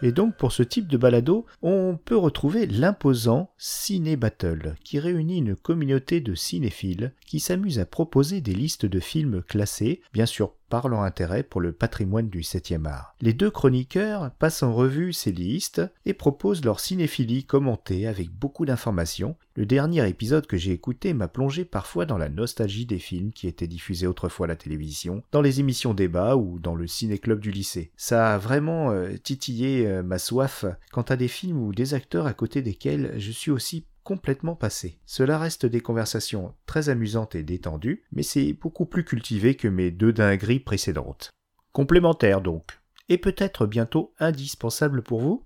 Et 0.01 0.11
donc 0.13 0.37
pour 0.37 0.53
ce 0.53 0.63
type 0.63 0.87
de 0.87 0.97
balado, 0.97 1.45
on 1.61 1.97
peut 1.97 2.15
retrouver 2.15 2.65
l'imposant 2.65 3.51
Ciné 3.57 4.15
Battle, 4.15 4.75
qui 4.83 4.97
réunit 4.99 5.39
une 5.39 5.55
communauté 5.55 6.21
de 6.21 6.35
cinéphiles 6.35 7.13
qui 7.25 7.39
s'amusent 7.39 7.79
à 7.79 7.85
proposer 7.85 8.39
des 8.39 8.53
listes 8.53 8.85
de 8.85 8.99
films 8.99 9.43
classés, 9.43 10.01
bien 10.13 10.25
sûr 10.25 10.53
par 10.69 10.87
leur 10.87 11.01
intérêt 11.01 11.43
pour 11.43 11.61
le 11.61 11.71
patrimoine 11.71 12.29
du 12.29 12.41
7e 12.41 12.85
art. 12.85 13.15
Les 13.21 13.33
deux 13.33 13.51
chroniqueurs 13.51 14.31
passent 14.39 14.63
en 14.63 14.73
revue 14.73 15.13
ces 15.13 15.31
listes 15.31 15.81
et 16.05 16.13
proposent 16.13 16.63
leur 16.63 16.79
cinéphilie 16.79 17.43
commentée 17.43 18.07
avec 18.07 18.29
beaucoup 18.29 18.65
d'informations. 18.65 19.35
Le 19.55 19.65
dernier 19.65 20.07
épisode 20.07 20.47
que 20.47 20.57
j'ai 20.57 20.71
écouté 20.71 21.13
m'a 21.13 21.27
plongé 21.27 21.65
parfois 21.65 22.05
dans 22.05 22.17
la 22.17 22.29
nostalgie 22.29 22.85
des 22.85 22.99
films 22.99 23.31
qui 23.31 23.47
étaient 23.47 23.67
diffusés 23.67 24.07
autrefois 24.07 24.45
à 24.45 24.47
la 24.47 24.55
télévision, 24.55 25.23
dans 25.31 25.41
les 25.41 25.59
émissions 25.59 25.93
débat 25.93 26.37
ou 26.37 26.59
dans 26.59 26.75
le 26.75 26.87
ciné-club 26.87 27.39
du 27.39 27.51
lycée. 27.51 27.91
Ça 27.97 28.33
a 28.33 28.37
vraiment 28.37 28.91
euh, 28.91 29.17
titillé 29.17 29.85
euh, 29.87 30.03
ma 30.03 30.17
soif 30.17 30.65
quant 30.91 31.01
à 31.01 31.15
des 31.15 31.27
films 31.27 31.61
ou 31.61 31.73
des 31.73 31.93
acteurs 31.93 32.27
à 32.27 32.33
côté 32.33 32.61
desquels 32.61 33.15
je 33.17 33.31
suis 33.31 33.51
aussi 33.51 33.85
complètement 34.09 34.55
passé. 34.55 34.97
Cela 35.05 35.37
reste 35.37 35.67
des 35.67 35.81
conversations 35.81 36.55
très 36.65 36.89
amusantes 36.89 37.35
et 37.35 37.43
détendues, 37.43 38.01
mais 38.11 38.23
c'est 38.23 38.53
beaucoup 38.53 38.87
plus 38.87 39.05
cultivé 39.05 39.53
que 39.53 39.67
mes 39.67 39.91
deux 39.91 40.11
dingueries 40.11 40.59
précédentes. 40.59 41.29
Complémentaire 41.73 42.41
donc, 42.41 42.79
et 43.07 43.19
peut-être 43.19 43.67
bientôt 43.67 44.15
indispensable 44.17 45.03
pour 45.03 45.19
vous 45.21 45.45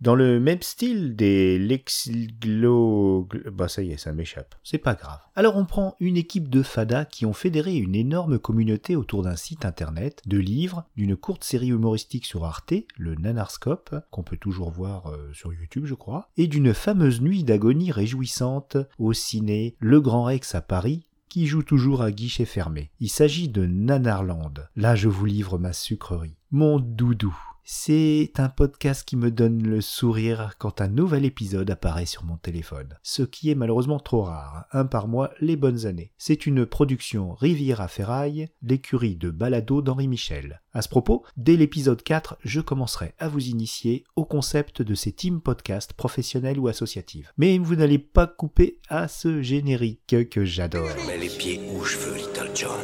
dans 0.00 0.14
le 0.14 0.40
même 0.40 0.62
style 0.62 1.16
des 1.16 1.58
lexilo... 1.58 3.28
Bah 3.52 3.68
ça 3.68 3.82
y 3.82 3.92
est, 3.92 3.96
ça 3.96 4.12
m'échappe. 4.12 4.54
C'est 4.62 4.78
pas 4.78 4.94
grave. 4.94 5.20
Alors 5.34 5.56
on 5.56 5.64
prend 5.64 5.96
une 6.00 6.16
équipe 6.16 6.48
de 6.48 6.62
fada 6.62 7.04
qui 7.04 7.26
ont 7.26 7.32
fédéré 7.32 7.76
une 7.76 7.94
énorme 7.94 8.38
communauté 8.38 8.96
autour 8.96 9.22
d'un 9.22 9.36
site 9.36 9.64
internet, 9.64 10.22
de 10.26 10.38
livres, 10.38 10.84
d'une 10.96 11.16
courte 11.16 11.44
série 11.44 11.68
humoristique 11.68 12.26
sur 12.26 12.44
Arte, 12.44 12.74
le 12.96 13.14
Nanarscope, 13.14 13.94
qu'on 14.10 14.22
peut 14.22 14.36
toujours 14.36 14.70
voir 14.70 15.06
euh, 15.08 15.32
sur 15.32 15.52
YouTube 15.52 15.86
je 15.86 15.94
crois, 15.94 16.30
et 16.36 16.46
d'une 16.46 16.74
fameuse 16.74 17.20
nuit 17.20 17.44
d'agonie 17.44 17.92
réjouissante 17.92 18.76
au 18.98 19.12
ciné 19.12 19.76
Le 19.78 20.00
Grand 20.00 20.24
Rex 20.24 20.54
à 20.54 20.60
Paris, 20.60 21.02
qui 21.28 21.46
joue 21.46 21.62
toujours 21.62 22.02
à 22.02 22.12
guichet 22.12 22.44
fermé. 22.44 22.90
Il 23.00 23.10
s'agit 23.10 23.48
de 23.48 23.66
Nanarland. 23.66 24.54
Là, 24.74 24.94
je 24.94 25.08
vous 25.08 25.26
livre 25.26 25.58
ma 25.58 25.72
sucrerie. 25.72 26.36
Mon 26.50 26.78
doudou. 26.80 27.36
C'est 27.68 28.30
un 28.36 28.48
podcast 28.48 29.02
qui 29.04 29.16
me 29.16 29.32
donne 29.32 29.60
le 29.60 29.80
sourire 29.80 30.54
quand 30.56 30.80
un 30.80 30.86
nouvel 30.86 31.24
épisode 31.24 31.68
apparaît 31.68 32.06
sur 32.06 32.22
mon 32.22 32.36
téléphone. 32.36 32.96
Ce 33.02 33.24
qui 33.24 33.50
est 33.50 33.56
malheureusement 33.56 33.98
trop 33.98 34.22
rare, 34.22 34.66
un 34.70 34.84
par 34.84 35.08
mois 35.08 35.32
les 35.40 35.56
bonnes 35.56 35.84
années. 35.84 36.12
C'est 36.16 36.46
une 36.46 36.64
production 36.64 37.34
Riviera 37.34 37.88
Ferraille, 37.88 38.50
l'écurie 38.62 39.16
de 39.16 39.30
balado 39.30 39.82
d'Henri 39.82 40.06
Michel. 40.06 40.62
À 40.74 40.80
ce 40.80 40.88
propos, 40.88 41.24
dès 41.36 41.56
l'épisode 41.56 42.04
4, 42.04 42.38
je 42.44 42.60
commencerai 42.60 43.14
à 43.18 43.26
vous 43.26 43.48
initier 43.48 44.04
au 44.14 44.24
concept 44.24 44.80
de 44.80 44.94
ces 44.94 45.10
team 45.10 45.40
podcasts 45.40 45.92
professionnels 45.92 46.60
ou 46.60 46.68
associatifs. 46.68 47.32
Mais 47.36 47.58
vous 47.58 47.74
n'allez 47.74 47.98
pas 47.98 48.28
couper 48.28 48.78
à 48.88 49.08
ce 49.08 49.42
générique 49.42 50.28
que 50.30 50.44
j'adore. 50.44 50.86
Les 51.18 51.28
pieds 51.28 51.60
où 51.74 51.82
je 51.82 51.96
veux, 51.96 52.14
Little 52.14 52.50
John. 52.54 52.78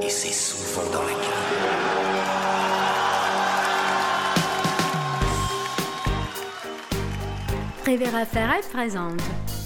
Et 0.00 0.08
c'est 0.08 0.32
souvent 0.32 0.90
dans 0.90 1.15
Rivera 7.85 8.25
Ferret 8.25 8.61
présente 8.71 9.21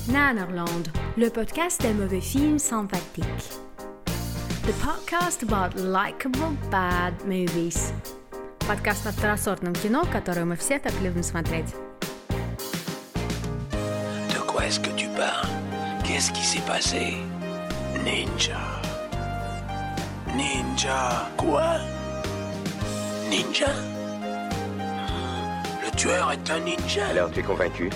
Nannerland, 0.09 0.87
le 1.17 1.29
podcast 1.29 1.81
des 1.81 1.93
mauvais 1.93 2.21
films 2.21 2.59
sympathiques. 2.59 3.25
The 4.63 4.73
podcast 4.83 5.43
about 5.43 5.75
likable 5.79 6.55
bad 6.71 7.13
movies. 7.25 7.93
Подкаст 8.67 9.05
о 9.05 9.11
второсортном 9.11 9.73
кино, 9.73 10.03
которое 10.11 10.45
мы 10.45 10.55
все 10.55 10.79
так 10.79 10.93
любим 11.01 11.23
смотреть. 11.23 11.73
De 14.29 14.39
quoi 14.47 14.65
est-ce 14.65 14.79
que 14.79 14.89
tu 14.95 15.07
parles 15.09 15.47
Qu'est-ce 16.03 16.31
qui 16.31 16.43
s'est 16.43 16.65
passé 16.65 17.17
Ninja. 18.03 18.57
Ninja. 20.35 21.29
Quoi 21.37 21.79
Ninja 23.29 23.69
Le 25.83 25.91
tueur 25.95 26.31
est 26.31 26.49
un 26.51 26.59
ninja 26.61 27.05
Alors, 27.11 27.29
tu 27.31 27.39
es 27.39 27.43
convaincu 27.43 27.89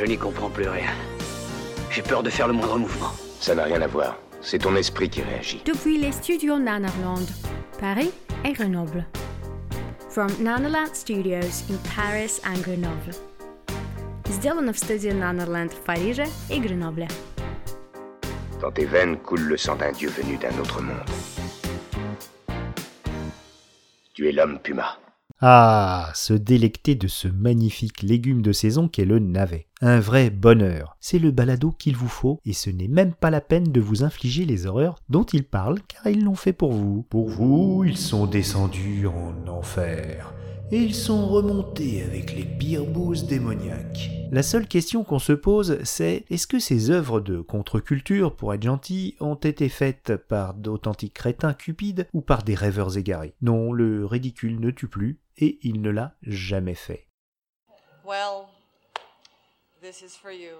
Je 0.00 0.04
n'y 0.04 0.16
comprends 0.16 0.50
plus 0.50 0.68
rien. 0.68 0.90
J'ai 1.90 2.02
peur 2.02 2.22
de 2.22 2.30
faire 2.30 2.48
le 2.48 2.52
moindre 2.52 2.78
mouvement. 2.78 3.12
Ça 3.40 3.54
n'a 3.54 3.64
rien 3.64 3.80
à 3.82 3.86
voir. 3.86 4.16
C'est 4.42 4.58
ton 4.58 4.76
esprit 4.76 5.08
qui 5.08 5.22
réagit. 5.22 5.62
Depuis 5.64 5.98
les 5.98 6.12
studios 6.12 6.58
Nannerland, 6.58 7.26
Paris 7.80 8.12
et 8.44 8.52
Grenoble. 8.52 9.04
From 10.10 10.28
Nannerland 10.40 10.94
Studios 10.94 11.64
in 11.70 11.78
Paris 11.94 12.40
and 12.44 12.60
Grenoble. 12.62 13.14
Сделано 14.28 14.72
в 14.72 14.78
студии 14.78 15.12
Nannerland 15.12 15.72
в 15.72 15.80
Париже 15.84 16.26
и 16.50 16.58
Гренобле. 16.58 17.08
Dans 18.60 18.70
tes 18.70 18.84
veines 18.84 19.18
coule 19.18 19.42
le 19.42 19.56
sang 19.56 19.76
d'un 19.76 19.92
dieu 19.92 20.08
venu 20.08 20.36
d'un 20.36 20.58
autre 20.58 20.80
monde. 20.80 20.96
Tu 24.14 24.28
es 24.28 24.32
l'homme 24.32 24.58
puma. 24.58 24.98
Ah, 25.43 26.11
se 26.13 26.33
délecter 26.33 26.93
de 26.93 27.07
ce 27.07 27.27
magnifique 27.27 28.03
légume 28.03 28.43
de 28.43 28.51
saison 28.51 28.87
qu'est 28.87 29.05
le 29.05 29.17
navet. 29.17 29.65
Un 29.81 29.99
vrai 29.99 30.29
bonheur. 30.29 30.95
C'est 30.99 31.17
le 31.17 31.31
balado 31.31 31.71
qu'il 31.71 31.95
vous 31.95 32.07
faut, 32.07 32.39
et 32.45 32.53
ce 32.53 32.69
n'est 32.69 32.87
même 32.87 33.13
pas 33.15 33.31
la 33.31 33.41
peine 33.41 33.71
de 33.71 33.81
vous 33.81 34.03
infliger 34.03 34.45
les 34.45 34.67
horreurs 34.67 34.99
dont 35.09 35.23
ils 35.23 35.43
parlent, 35.43 35.79
car 35.87 36.05
ils 36.13 36.23
l'ont 36.23 36.35
fait 36.35 36.53
pour 36.53 36.73
vous. 36.73 37.07
Pour 37.09 37.27
vous, 37.27 37.83
ils 37.87 37.97
sont 37.97 38.27
descendus 38.27 39.07
en 39.07 39.47
enfer, 39.47 40.31
et 40.71 40.77
ils 40.77 40.95
sont 40.95 41.27
remontés 41.27 42.03
avec 42.03 42.33
les 42.33 42.45
pires 42.45 42.85
bouses 42.85 43.25
démoniaques. 43.25 44.09
La 44.31 44.43
seule 44.43 44.67
question 44.67 45.03
qu'on 45.03 45.19
se 45.19 45.33
pose, 45.33 45.83
c'est 45.83 46.23
est-ce 46.29 46.47
que 46.47 46.59
ces 46.59 46.89
œuvres 46.89 47.19
de 47.19 47.41
contre-culture, 47.41 48.35
pour 48.35 48.53
être 48.53 48.63
gentil, 48.63 49.17
ont 49.19 49.35
été 49.35 49.67
faites 49.67 50.15
par 50.15 50.53
d'authentiques 50.53 51.13
crétins 51.13 51.53
cupides 51.53 52.07
ou 52.13 52.21
par 52.21 52.43
des 52.43 52.55
rêveurs 52.55 52.97
égarés? 52.97 53.33
Non, 53.41 53.73
le 53.73 54.05
ridicule 54.05 54.61
ne 54.61 54.71
tue 54.71 54.87
plus, 54.87 55.19
et 55.37 55.59
il 55.63 55.81
ne 55.81 55.89
l'a 55.89 56.15
jamais 56.21 56.75
fait. 56.75 57.09
Well, 58.05 58.45
this 59.81 60.01
is 60.01 60.17
for 60.17 60.31
you. 60.31 60.55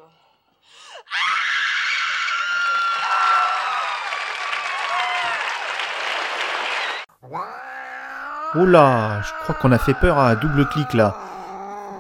Oh 8.54 8.66
là, 8.66 9.22
je 9.22 9.32
crois 9.44 9.56
qu'on 9.56 9.72
a 9.72 9.78
fait 9.78 9.94
peur 9.94 10.20
à 10.20 10.36
double 10.36 10.68
clic 10.68 10.94
là. 10.94 11.16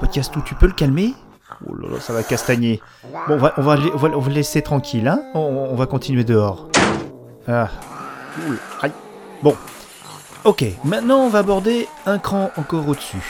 Podcastou, 0.02 0.42
tu 0.42 0.54
peux 0.54 0.66
le 0.66 0.74
calmer? 0.74 1.14
Oh 1.66 1.74
là 1.76 1.88
là, 1.88 2.00
ça 2.02 2.12
va 2.12 2.24
castagner. 2.24 2.82
Bon, 3.30 3.36
on 3.36 3.38
va, 3.38 3.54
on 3.56 3.62
va, 3.62 3.78
on 3.94 3.98
va, 3.98 4.10
on 4.10 4.26
laisser 4.28 4.62
tranquille, 4.62 5.08
hein 5.08 5.22
on, 5.34 5.74
va 5.76 5.86
continuer 5.86 6.26
dehors. 6.26 6.68
Ah. 7.48 7.70
Aïe. 8.82 8.92
Bon. 9.42 9.56
Ok, 10.44 10.66
maintenant 10.84 11.20
on 11.20 11.30
va 11.30 11.40
aborder 11.40 11.88
un 12.06 12.20
cran 12.20 12.52
encore 12.58 12.86
au-dessus. 12.86 13.24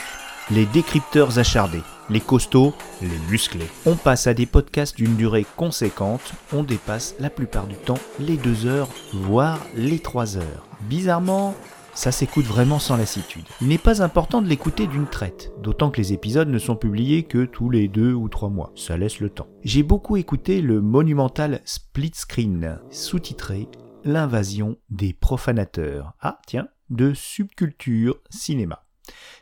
Les 0.50 0.66
décrypteurs 0.66 1.38
achardés, 1.38 1.84
les 2.10 2.20
costauds, 2.20 2.74
les 3.02 3.20
musclés. 3.30 3.70
On 3.86 3.94
passe 3.94 4.26
à 4.26 4.34
des 4.34 4.46
podcasts 4.46 4.96
d'une 4.96 5.14
durée 5.14 5.46
conséquente, 5.56 6.32
on 6.52 6.64
dépasse 6.64 7.14
la 7.20 7.30
plupart 7.30 7.68
du 7.68 7.76
temps 7.76 8.00
les 8.18 8.36
deux 8.36 8.66
heures, 8.66 8.88
voire 9.12 9.60
les 9.76 10.00
trois 10.00 10.36
heures. 10.36 10.66
Bizarrement, 10.80 11.54
ça 11.94 12.12
s'écoute 12.12 12.44
vraiment 12.44 12.78
sans 12.78 12.96
lassitude. 12.96 13.44
Il 13.60 13.68
n'est 13.68 13.78
pas 13.78 14.02
important 14.02 14.42
de 14.42 14.48
l'écouter 14.48 14.86
d'une 14.86 15.06
traite, 15.06 15.52
d'autant 15.62 15.90
que 15.90 16.00
les 16.00 16.12
épisodes 16.12 16.48
ne 16.48 16.58
sont 16.58 16.76
publiés 16.76 17.24
que 17.24 17.44
tous 17.44 17.70
les 17.70 17.88
deux 17.88 18.12
ou 18.12 18.28
trois 18.28 18.48
mois. 18.48 18.72
Ça 18.76 18.96
laisse 18.96 19.20
le 19.20 19.30
temps. 19.30 19.48
J'ai 19.62 19.82
beaucoup 19.82 20.16
écouté 20.16 20.60
le 20.60 20.80
monumental 20.80 21.60
Split 21.64 22.12
Screen, 22.14 22.78
sous-titré 22.90 23.68
L'invasion 24.04 24.78
des 24.90 25.12
profanateurs. 25.12 26.14
Ah, 26.20 26.40
tiens, 26.46 26.66
de 26.90 27.14
subculture 27.14 28.16
cinéma. 28.30 28.84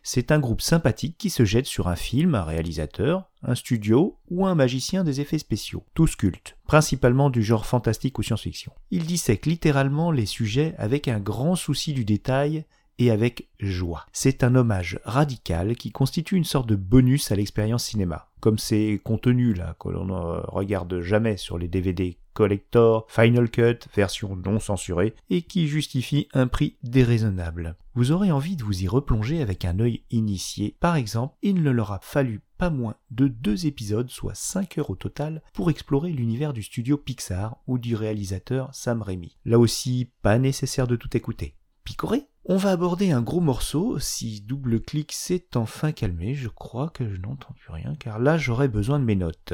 C'est 0.02 0.32
un 0.32 0.38
groupe 0.38 0.62
sympathique 0.62 1.16
qui 1.18 1.30
se 1.30 1.44
jette 1.44 1.66
sur 1.66 1.88
un 1.88 1.96
film, 1.96 2.34
un 2.34 2.44
réalisateur, 2.44 3.28
un 3.42 3.54
studio 3.54 4.16
ou 4.30 4.46
un 4.46 4.54
magicien 4.54 5.04
des 5.04 5.20
effets 5.20 5.38
spéciaux, 5.38 5.84
tous 5.94 6.16
cultes, 6.16 6.56
principalement 6.66 7.30
du 7.30 7.42
genre 7.42 7.66
fantastique 7.66 8.18
ou 8.18 8.22
science-fiction. 8.22 8.72
Ils 8.90 9.06
dissèquent 9.06 9.46
littéralement 9.46 10.10
les 10.10 10.26
sujets 10.26 10.74
avec 10.78 11.08
un 11.08 11.20
grand 11.20 11.56
souci 11.56 11.92
du 11.92 12.04
détail 12.04 12.64
et 12.98 13.10
avec 13.10 13.48
joie. 13.58 14.06
C'est 14.12 14.44
un 14.44 14.54
hommage 14.54 15.00
radical 15.04 15.74
qui 15.74 15.90
constitue 15.90 16.36
une 16.36 16.44
sorte 16.44 16.68
de 16.68 16.76
bonus 16.76 17.32
à 17.32 17.34
l'expérience 17.34 17.84
cinéma, 17.84 18.28
comme 18.40 18.58
ces 18.58 19.00
contenus 19.02 19.56
là 19.56 19.74
que 19.80 19.88
l'on 19.88 20.04
ne 20.04 20.40
regarde 20.48 21.00
jamais 21.00 21.38
sur 21.38 21.56
les 21.56 21.68
DVD 21.68 22.18
collector, 22.34 23.06
Final 23.08 23.50
Cut, 23.50 23.80
version 23.94 24.36
non 24.36 24.60
censurée, 24.60 25.14
et 25.30 25.42
qui 25.42 25.66
justifie 25.66 26.28
un 26.32 26.46
prix 26.46 26.76
déraisonnable. 26.82 27.76
Vous 27.94 28.12
aurez 28.12 28.30
envie 28.30 28.54
de 28.54 28.62
vous 28.62 28.84
y 28.84 28.88
replonger 28.88 29.42
avec 29.42 29.64
un 29.64 29.80
œil 29.80 30.04
initié. 30.10 30.76
Par 30.78 30.94
exemple, 30.94 31.34
il 31.42 31.62
ne 31.62 31.70
leur 31.70 31.90
a 31.90 31.98
fallu 32.00 32.40
pas 32.56 32.70
moins 32.70 32.94
de 33.10 33.26
deux 33.26 33.66
épisodes, 33.66 34.08
soit 34.10 34.36
5 34.36 34.78
heures 34.78 34.90
au 34.90 34.94
total, 34.94 35.42
pour 35.52 35.70
explorer 35.70 36.12
l'univers 36.12 36.52
du 36.52 36.62
studio 36.62 36.96
Pixar 36.96 37.56
ou 37.66 37.78
du 37.78 37.96
réalisateur 37.96 38.72
Sam 38.72 39.02
Raimi. 39.02 39.38
Là 39.44 39.58
aussi, 39.58 40.12
pas 40.22 40.38
nécessaire 40.38 40.86
de 40.86 40.94
tout 40.94 41.16
écouter. 41.16 41.56
Picoré? 41.82 42.28
On 42.44 42.56
va 42.56 42.70
aborder 42.70 43.10
un 43.10 43.22
gros 43.22 43.40
morceau. 43.40 43.98
Si 43.98 44.40
double 44.40 44.80
clic 44.80 45.12
s'est 45.12 45.56
enfin 45.56 45.90
calmé, 45.90 46.34
je 46.34 46.48
crois 46.48 46.90
que 46.90 47.08
je 47.08 47.20
n'entends 47.20 47.54
plus 47.54 47.72
rien, 47.72 47.96
car 47.96 48.18
là 48.18 48.38
j'aurais 48.38 48.68
besoin 48.68 49.00
de 49.00 49.04
mes 49.04 49.16
notes. 49.16 49.52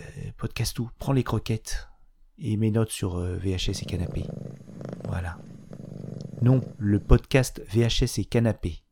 Euh, 0.00 0.04
Podcastou, 0.38 0.90
prends 0.98 1.12
les 1.12 1.22
croquettes 1.22 1.88
et 2.38 2.56
mes 2.56 2.70
notes 2.70 2.90
sur 2.90 3.16
euh, 3.16 3.36
VHS 3.36 3.82
et 3.82 3.86
canapé. 3.86 4.24
Voilà. 5.04 5.36
Non, 6.42 6.60
le 6.76 6.98
podcast 6.98 7.62
VHS 7.72 8.18
et 8.18 8.24
canapé. 8.24 8.82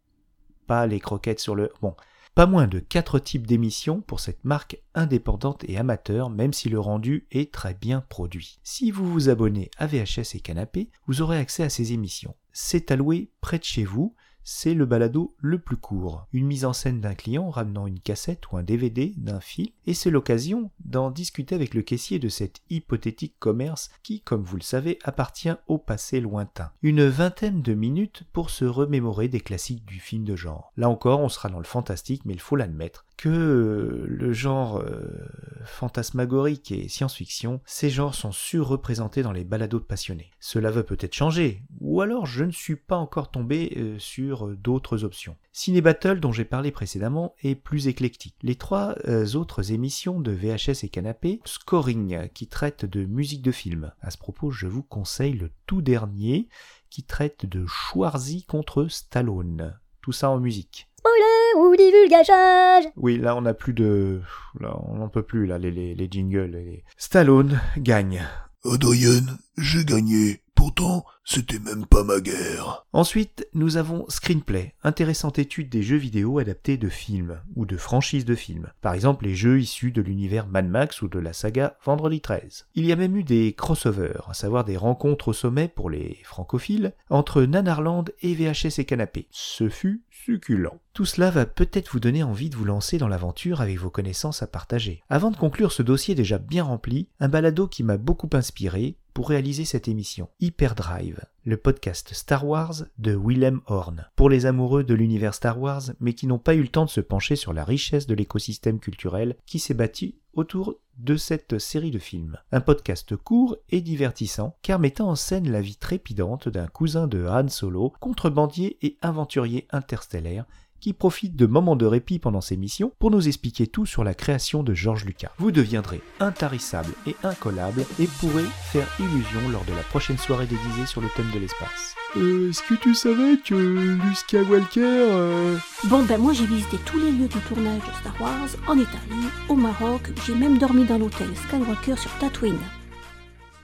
Pas 0.69 0.87
les 0.87 1.01
croquettes 1.01 1.41
sur 1.41 1.57
le. 1.57 1.73
Bon. 1.83 1.97
Pas 2.37 2.47
moins 2.47 2.69
de 2.69 2.79
4 2.79 3.19
types 3.19 3.45
d'émissions 3.45 4.03
pour 4.03 4.21
cette 4.21 4.45
marque 4.45 4.81
indépendante 4.95 5.65
et 5.67 5.77
amateur, 5.77 6.31
même 6.31 6.53
si 6.53 6.69
le 6.69 6.79
rendu 6.79 7.27
est 7.33 7.53
très 7.53 7.75
bien 7.75 8.03
produit. 8.03 8.61
Si 8.63 8.93
vous 8.93 9.05
vous 9.05 9.31
abonnez 9.31 9.69
à 9.79 9.89
VHS 9.89 10.37
et 10.37 10.41
Canapé, 10.41 10.91
vous 11.09 11.23
aurez 11.23 11.39
accès 11.39 11.65
à 11.65 11.71
ces 11.71 11.93
émissions. 11.93 12.37
C'est 12.53 12.93
alloué 12.93 13.33
près 13.41 13.59
de 13.59 13.65
chez 13.65 13.83
vous, 13.83 14.15
c'est 14.45 14.75
le 14.75 14.87
balado 14.87 15.35
le 15.39 15.59
plus 15.59 15.77
court. 15.77 16.27
Une 16.33 16.47
mise 16.47 16.65
en 16.65 16.73
scène 16.73 17.01
d'un 17.01 17.15
client 17.15 17.51
ramenant 17.51 17.87
une 17.87 18.01
cassette 18.01 18.51
ou 18.51 18.57
un 18.57 18.63
DVD 18.63 19.15
d'un 19.17 19.41
film, 19.41 19.69
et 19.87 19.95
c'est 19.95 20.11
l'occasion 20.11 20.71
d'en 20.85 21.11
discuter 21.11 21.55
avec 21.55 21.75
le 21.75 21.83
caissier 21.83 22.19
de 22.19 22.29
cet 22.29 22.61
hypothétique 22.71 23.37
commerce 23.39 23.91
qui, 24.03 24.21
comme 24.21 24.43
vous 24.43 24.57
le 24.57 24.63
savez, 24.63 24.99
appartient 25.05 25.53
au 25.69 25.79
passé 25.79 26.21
lointain. 26.21 26.73
Une 26.83 27.07
vingtaine 27.07 27.63
de 27.63 27.75
minutes 27.75 28.25
pour 28.33 28.51
se 28.51 28.65
remémorer 28.65 29.29
des 29.29 29.41
classiques 29.41 29.85
du 29.85 30.01
film 30.01 30.25
de 30.25 30.37
genre. 30.37 30.73
Là 30.77 30.89
encore, 30.89 31.21
on 31.21 31.29
sera 31.29 31.49
dans 31.49 31.59
le 31.59 31.65
fantastique, 31.65 32.25
mais 32.25 32.35
il 32.35 32.41
faut 32.41 32.57
l'admettre 32.57 33.05
que 33.21 34.07
le 34.09 34.33
genre 34.33 34.79
euh, 34.79 35.29
fantasmagorique 35.67 36.73
et 36.73 36.89
science-fiction, 36.89 37.61
ces 37.67 37.91
genres 37.91 38.15
sont 38.15 38.33
surreprésentés 38.33 39.23
dans 39.23 39.31
les 39.31 39.45
balados 39.45 39.79
de 39.79 39.85
passionnés. 39.85 40.31
Cela 40.41 40.71
veut 40.71 40.85
peut-être 40.85 41.15
changer, 41.15 41.63
ou 41.81 42.01
alors 42.01 42.25
je 42.25 42.45
ne 42.45 42.51
suis 42.51 42.77
pas 42.77 42.97
encore 42.97 43.31
tombé 43.31 43.75
euh, 43.77 43.99
sur 43.99 44.47
euh, 44.47 44.57
d'autres 44.57 45.05
options. 45.05 45.37
Ciné 45.53 45.83
Battle, 45.83 46.19
dont 46.19 46.33
j'ai 46.33 46.47
parlé 46.47 46.71
précédemment, 46.71 47.35
est 47.43 47.57
plus 47.57 47.89
éclectique. 47.89 48.37
Les 48.43 48.55
trois 48.55 48.95
euh, 49.07 49.27
autres 49.35 49.71
émissions 49.71 50.19
de 50.19 50.33
VHS 50.33 50.83
et 50.85 50.89
Canapé, 50.89 51.41
Scoring, 51.45 52.31
qui 52.33 52.47
traite 52.47 52.87
de 52.87 53.05
musique 53.05 53.43
de 53.43 53.53
film. 53.53 53.93
À 54.01 54.11
ce 54.11 54.17
propos, 54.17 54.51
je 54.51 54.67
vous 54.67 54.83
conseille 54.83 55.35
le 55.35 55.51
tout 55.67 55.83
dernier, 55.83 56.49
qui 56.89 57.03
traite 57.03 57.45
de 57.45 57.67
Schwarzy 57.67 58.45
contre 58.45 58.87
Stallone. 58.87 59.79
Tout 60.01 60.13
ça 60.13 60.31
en 60.31 60.41
musique. 60.41 60.89
Spoiler 60.99 61.40
ou 61.59 61.75
divulgachage 61.77 62.85
Oui, 62.97 63.19
là 63.19 63.37
on 63.37 63.43
n'a 63.43 63.55
plus 63.55 63.73
de... 63.73 64.21
Là, 64.61 64.77
on 64.89 64.97
n'en 64.97 65.09
peut 65.09 65.23
plus, 65.23 65.47
là, 65.47 65.59
les, 65.59 65.71
les, 65.71 65.95
les 65.95 66.09
jingles. 66.11 66.51
les- 66.53 66.85
Stallone 66.97 67.61
gagne. 67.79 68.23
Adrien, 68.65 69.23
j'ai 69.59 69.85
gagné. 69.85 70.43
Pourtant, 70.61 71.07
c'était 71.25 71.59
même 71.59 71.87
pas 71.87 72.05
ma 72.05 72.21
guerre. 72.21 72.85
Ensuite, 72.93 73.49
nous 73.55 73.79
avons 73.79 74.05
Screenplay, 74.11 74.75
intéressante 74.85 75.39
étude 75.39 75.71
des 75.71 75.83
jeux 75.83 75.97
vidéo 75.97 76.39
adaptés 76.39 76.77
de 76.77 76.91
films, 76.91 77.41
ou 77.57 77.65
de 77.65 77.79
franchises 77.79 78.27
de 78.27 78.35
films. 78.35 78.69
Par 78.83 78.93
exemple, 78.93 79.25
les 79.25 79.35
jeux 79.35 79.59
issus 79.59 79.91
de 79.91 80.03
l'univers 80.03 80.47
Mad 80.47 80.69
Max 80.69 81.01
ou 81.01 81.09
de 81.09 81.19
la 81.19 81.33
saga 81.33 81.79
Vendredi 81.83 82.21
13. 82.21 82.67
Il 82.75 82.85
y 82.85 82.93
a 82.93 82.97
même 82.97 83.17
eu 83.17 83.25
des 83.25 83.55
crossovers, 83.55 84.29
à 84.29 84.35
savoir 84.35 84.65
des 84.65 84.77
rencontres 84.77 85.29
au 85.29 85.33
sommet 85.33 85.67
pour 85.67 85.89
les 85.89 86.19
francophiles, 86.25 86.93
entre 87.09 87.41
Nanarland 87.43 88.11
et 88.21 88.35
VHS 88.35 88.81
et 88.81 88.85
Canapé. 88.85 89.29
Ce 89.31 89.71
fut 89.71 90.03
succulent. 90.11 90.79
Tout 90.93 91.07
cela 91.07 91.31
va 91.31 91.47
peut-être 91.47 91.91
vous 91.93 92.01
donner 92.01 92.23
envie 92.23 92.51
de 92.51 92.57
vous 92.57 92.67
lancer 92.67 92.99
dans 92.99 93.09
l'aventure 93.09 93.63
avec 93.63 93.79
vos 93.79 93.89
connaissances 93.89 94.43
à 94.43 94.47
partager. 94.47 95.03
Avant 95.09 95.31
de 95.31 95.37
conclure 95.37 95.73
ce 95.73 95.83
dossier 95.83 96.15
déjà 96.15 96.37
bien 96.37 96.65
rempli, 96.65 97.09
un 97.21 97.29
balado 97.29 97.67
qui 97.67 97.83
m'a 97.83 97.97
beaucoup 97.97 98.29
inspiré 98.35 98.97
pour 99.15 99.29
réaliser 99.29 99.65
cette 99.65 99.89
émission, 99.89 100.29
Hyperdrive, 100.41 101.21
le 101.45 101.57
podcast 101.57 102.15
Star 102.15 102.47
Wars 102.47 102.85
de 102.99 103.15
Willem 103.17 103.61
Horn, 103.67 104.07
pour 104.17 104.31
les 104.31 104.47
amoureux 104.47 104.85
de 104.85 104.95
l'univers 104.95 105.35
Star 105.35 105.61
Wars, 105.61 105.83
mais 106.01 106.13
qui 106.13 106.27
n'ont 106.27 106.39
pas 106.39 106.55
eu 106.55 106.63
le 106.63 106.69
temps 106.69 106.85
de 106.85 106.91
se 106.91 107.01
pencher 107.01 107.37
sur 107.37 107.53
la 107.53 107.65
richesse 107.65 108.07
de 108.07 108.15
l'écosystème 108.15 108.79
culturel 108.79 109.37
qui 109.47 109.59
s'est 109.59 109.75
bâti 109.75 110.17
autour 110.35 110.77
de 110.99 111.17
cette 111.17 111.59
série 111.59 111.91
de 111.91 111.99
films. 111.99 112.39
Un 112.53 112.61
podcast 112.61 113.17
court 113.17 113.57
et 113.71 113.81
divertissant, 113.81 114.57
car 114.63 114.79
mettant 114.79 115.09
en 115.09 115.17
scène 115.17 115.51
la 115.51 115.61
vie 115.61 115.77
trépidante 115.77 116.49
d'un 116.49 116.67
cousin 116.67 117.07
de 117.07 117.27
Han 117.27 117.49
Solo, 117.49 117.93
contrebandier 118.01 118.79
et 118.83 118.97
aventurier 119.01 119.67
interstellaire, 119.71 120.45
qui 120.81 120.93
profite 120.93 121.37
de 121.37 121.47
moments 121.47 121.77
de 121.77 121.87
répit 121.87 122.19
pendant 122.19 122.41
ses 122.41 122.57
missions 122.57 122.93
pour 122.99 123.11
nous 123.11 123.29
expliquer 123.29 123.67
tout 123.67 123.87
sur 123.87 124.03
la 124.05 124.15
création 124.15 124.63
de 124.63 124.75
George 124.75 125.05
Lucas. 125.05 125.31
Vous 125.39 125.51
deviendrez 125.51 126.01
intarissable 126.19 126.93
et 127.07 127.15
incollable 127.23 127.85
et 127.99 128.07
pourrez 128.19 128.45
faire 128.73 128.89
illusion 128.99 129.49
lors 129.51 129.65
de 129.65 129.73
la 129.73 129.83
prochaine 129.83 130.19
soirée 130.19 130.47
déguisée 130.47 130.87
sur 130.87 131.01
le 131.01 131.09
thème 131.15 131.31
de 131.33 131.39
l'espace. 131.39 131.95
Euh, 132.17 132.51
Est-ce 132.51 132.63
que 132.63 132.75
tu 132.75 132.95
savais 132.95 133.37
que 133.45 133.55
Luke 133.55 134.17
Skywalker... 134.17 134.81
euh, 134.83 135.57
Bon, 135.85 136.03
ben 136.05 136.19
moi 136.19 136.33
j'ai 136.33 136.47
visité 136.47 136.77
tous 136.87 136.99
les 136.99 137.13
lieux 137.13 137.29
du 137.29 137.39
tournage 137.49 137.81
de 137.83 137.93
Star 138.01 138.21
Wars, 138.21 138.49
en 138.67 138.79
Italie, 138.79 139.29
au 139.49 139.55
Maroc, 139.55 140.11
j'ai 140.27 140.35
même 140.35 140.59
dormi 140.59 140.85
dans 140.85 140.99
l'hôtel 140.99 141.29
Skywalker 141.37 141.97
sur 141.97 142.11
Tatooine. 142.19 142.59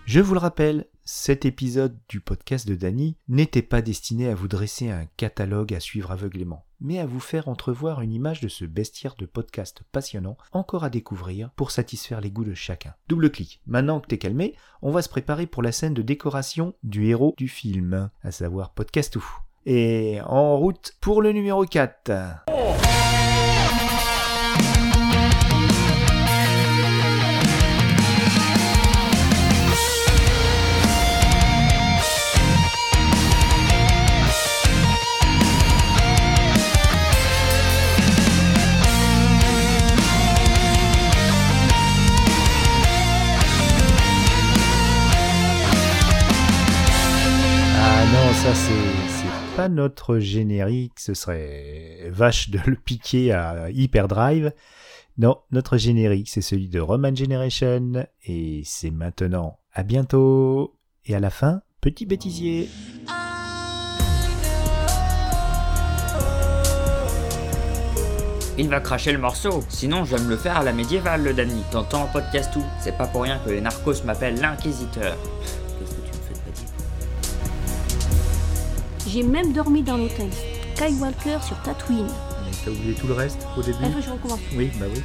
Je 0.04 0.20
vous 0.20 0.34
le 0.34 0.40
rappelle, 0.40 0.86
cet 1.04 1.44
épisode 1.44 1.98
du 2.08 2.20
podcast 2.20 2.66
de 2.68 2.74
Danny 2.76 3.16
n'était 3.28 3.62
pas 3.62 3.82
destiné 3.82 4.28
à 4.28 4.34
vous 4.34 4.48
dresser 4.48 4.90
un 4.90 5.06
catalogue 5.16 5.74
à 5.74 5.80
suivre 5.80 6.10
aveuglément, 6.12 6.65
mais 6.80 6.98
à 6.98 7.06
vous 7.06 7.20
faire 7.20 7.48
entrevoir 7.48 8.00
une 8.00 8.12
image 8.12 8.40
de 8.40 8.48
ce 8.48 8.64
bestiaire 8.64 9.14
de 9.16 9.26
podcast 9.26 9.82
passionnant 9.92 10.36
encore 10.52 10.84
à 10.84 10.90
découvrir 10.90 11.50
pour 11.56 11.70
satisfaire 11.70 12.20
les 12.20 12.30
goûts 12.30 12.44
de 12.44 12.54
chacun. 12.54 12.94
Double 13.08 13.30
clic. 13.30 13.60
Maintenant 13.66 14.00
que 14.00 14.06
t'es 14.06 14.18
calmé, 14.18 14.54
on 14.82 14.90
va 14.90 15.02
se 15.02 15.08
préparer 15.08 15.46
pour 15.46 15.62
la 15.62 15.72
scène 15.72 15.94
de 15.94 16.02
décoration 16.02 16.74
du 16.82 17.06
héros 17.06 17.34
du 17.36 17.48
film, 17.48 18.10
à 18.22 18.30
savoir 18.30 18.72
Podcastou. 18.72 19.24
Et 19.64 20.20
en 20.24 20.56
route 20.56 20.92
pour 21.00 21.22
le 21.22 21.32
numéro 21.32 21.64
4. 21.64 22.46
Ça 48.46 48.54
c'est 49.08 49.56
pas 49.56 49.68
notre 49.68 50.20
générique, 50.20 51.00
ce 51.00 51.14
serait 51.14 52.10
vache 52.10 52.48
de 52.50 52.60
le 52.64 52.76
piquer 52.76 53.32
à 53.32 53.70
Hyperdrive. 53.70 54.52
Non, 55.18 55.38
notre 55.50 55.78
générique 55.78 56.28
c'est 56.28 56.42
celui 56.42 56.68
de 56.68 56.78
Roman 56.78 57.12
Generation 57.12 58.06
et 58.24 58.62
c'est 58.64 58.92
maintenant. 58.92 59.58
À 59.72 59.82
bientôt 59.82 60.76
et 61.06 61.16
à 61.16 61.18
la 61.18 61.30
fin, 61.30 61.62
petit 61.80 62.06
bêtisier. 62.06 62.68
Il 68.58 68.68
va 68.68 68.78
cracher 68.78 69.10
le 69.10 69.18
morceau, 69.18 69.64
sinon 69.68 70.04
je 70.04 70.14
vais 70.14 70.22
me 70.22 70.30
le 70.30 70.36
faire 70.36 70.58
à 70.58 70.62
la 70.62 70.72
médiévale, 70.72 71.24
le 71.24 71.34
Danny. 71.34 71.62
T'entends 71.72 72.04
en 72.04 72.06
podcast 72.06 72.52
tout 72.52 72.64
C'est 72.80 72.96
pas 72.96 73.08
pour 73.08 73.22
rien 73.22 73.40
que 73.44 73.50
les 73.50 73.60
narcos 73.60 74.04
m'appellent 74.04 74.40
l'inquisiteur. 74.40 75.16
J'ai 79.16 79.22
même 79.22 79.54
dormi 79.54 79.82
dans 79.82 79.96
l'hôtel 79.96 80.28
Skywalker 80.74 81.38
sur 81.42 81.58
Tatooine. 81.62 82.06
T'as 82.62 82.70
oublié 82.70 82.92
tout 82.92 83.06
le 83.06 83.14
reste 83.14 83.46
au 83.56 83.62
début 83.62 83.78
Ah, 83.82 83.88
que 83.88 84.02
je 84.02 84.10
recommence. 84.10 84.40
Oui, 84.54 84.70
bah 84.78 84.84
oui. 84.94 85.02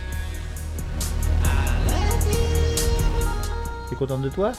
T'es 3.89 3.95
contente 3.95 4.21
de 4.23 4.27
toi? 4.27 4.51
Va. 4.51 4.57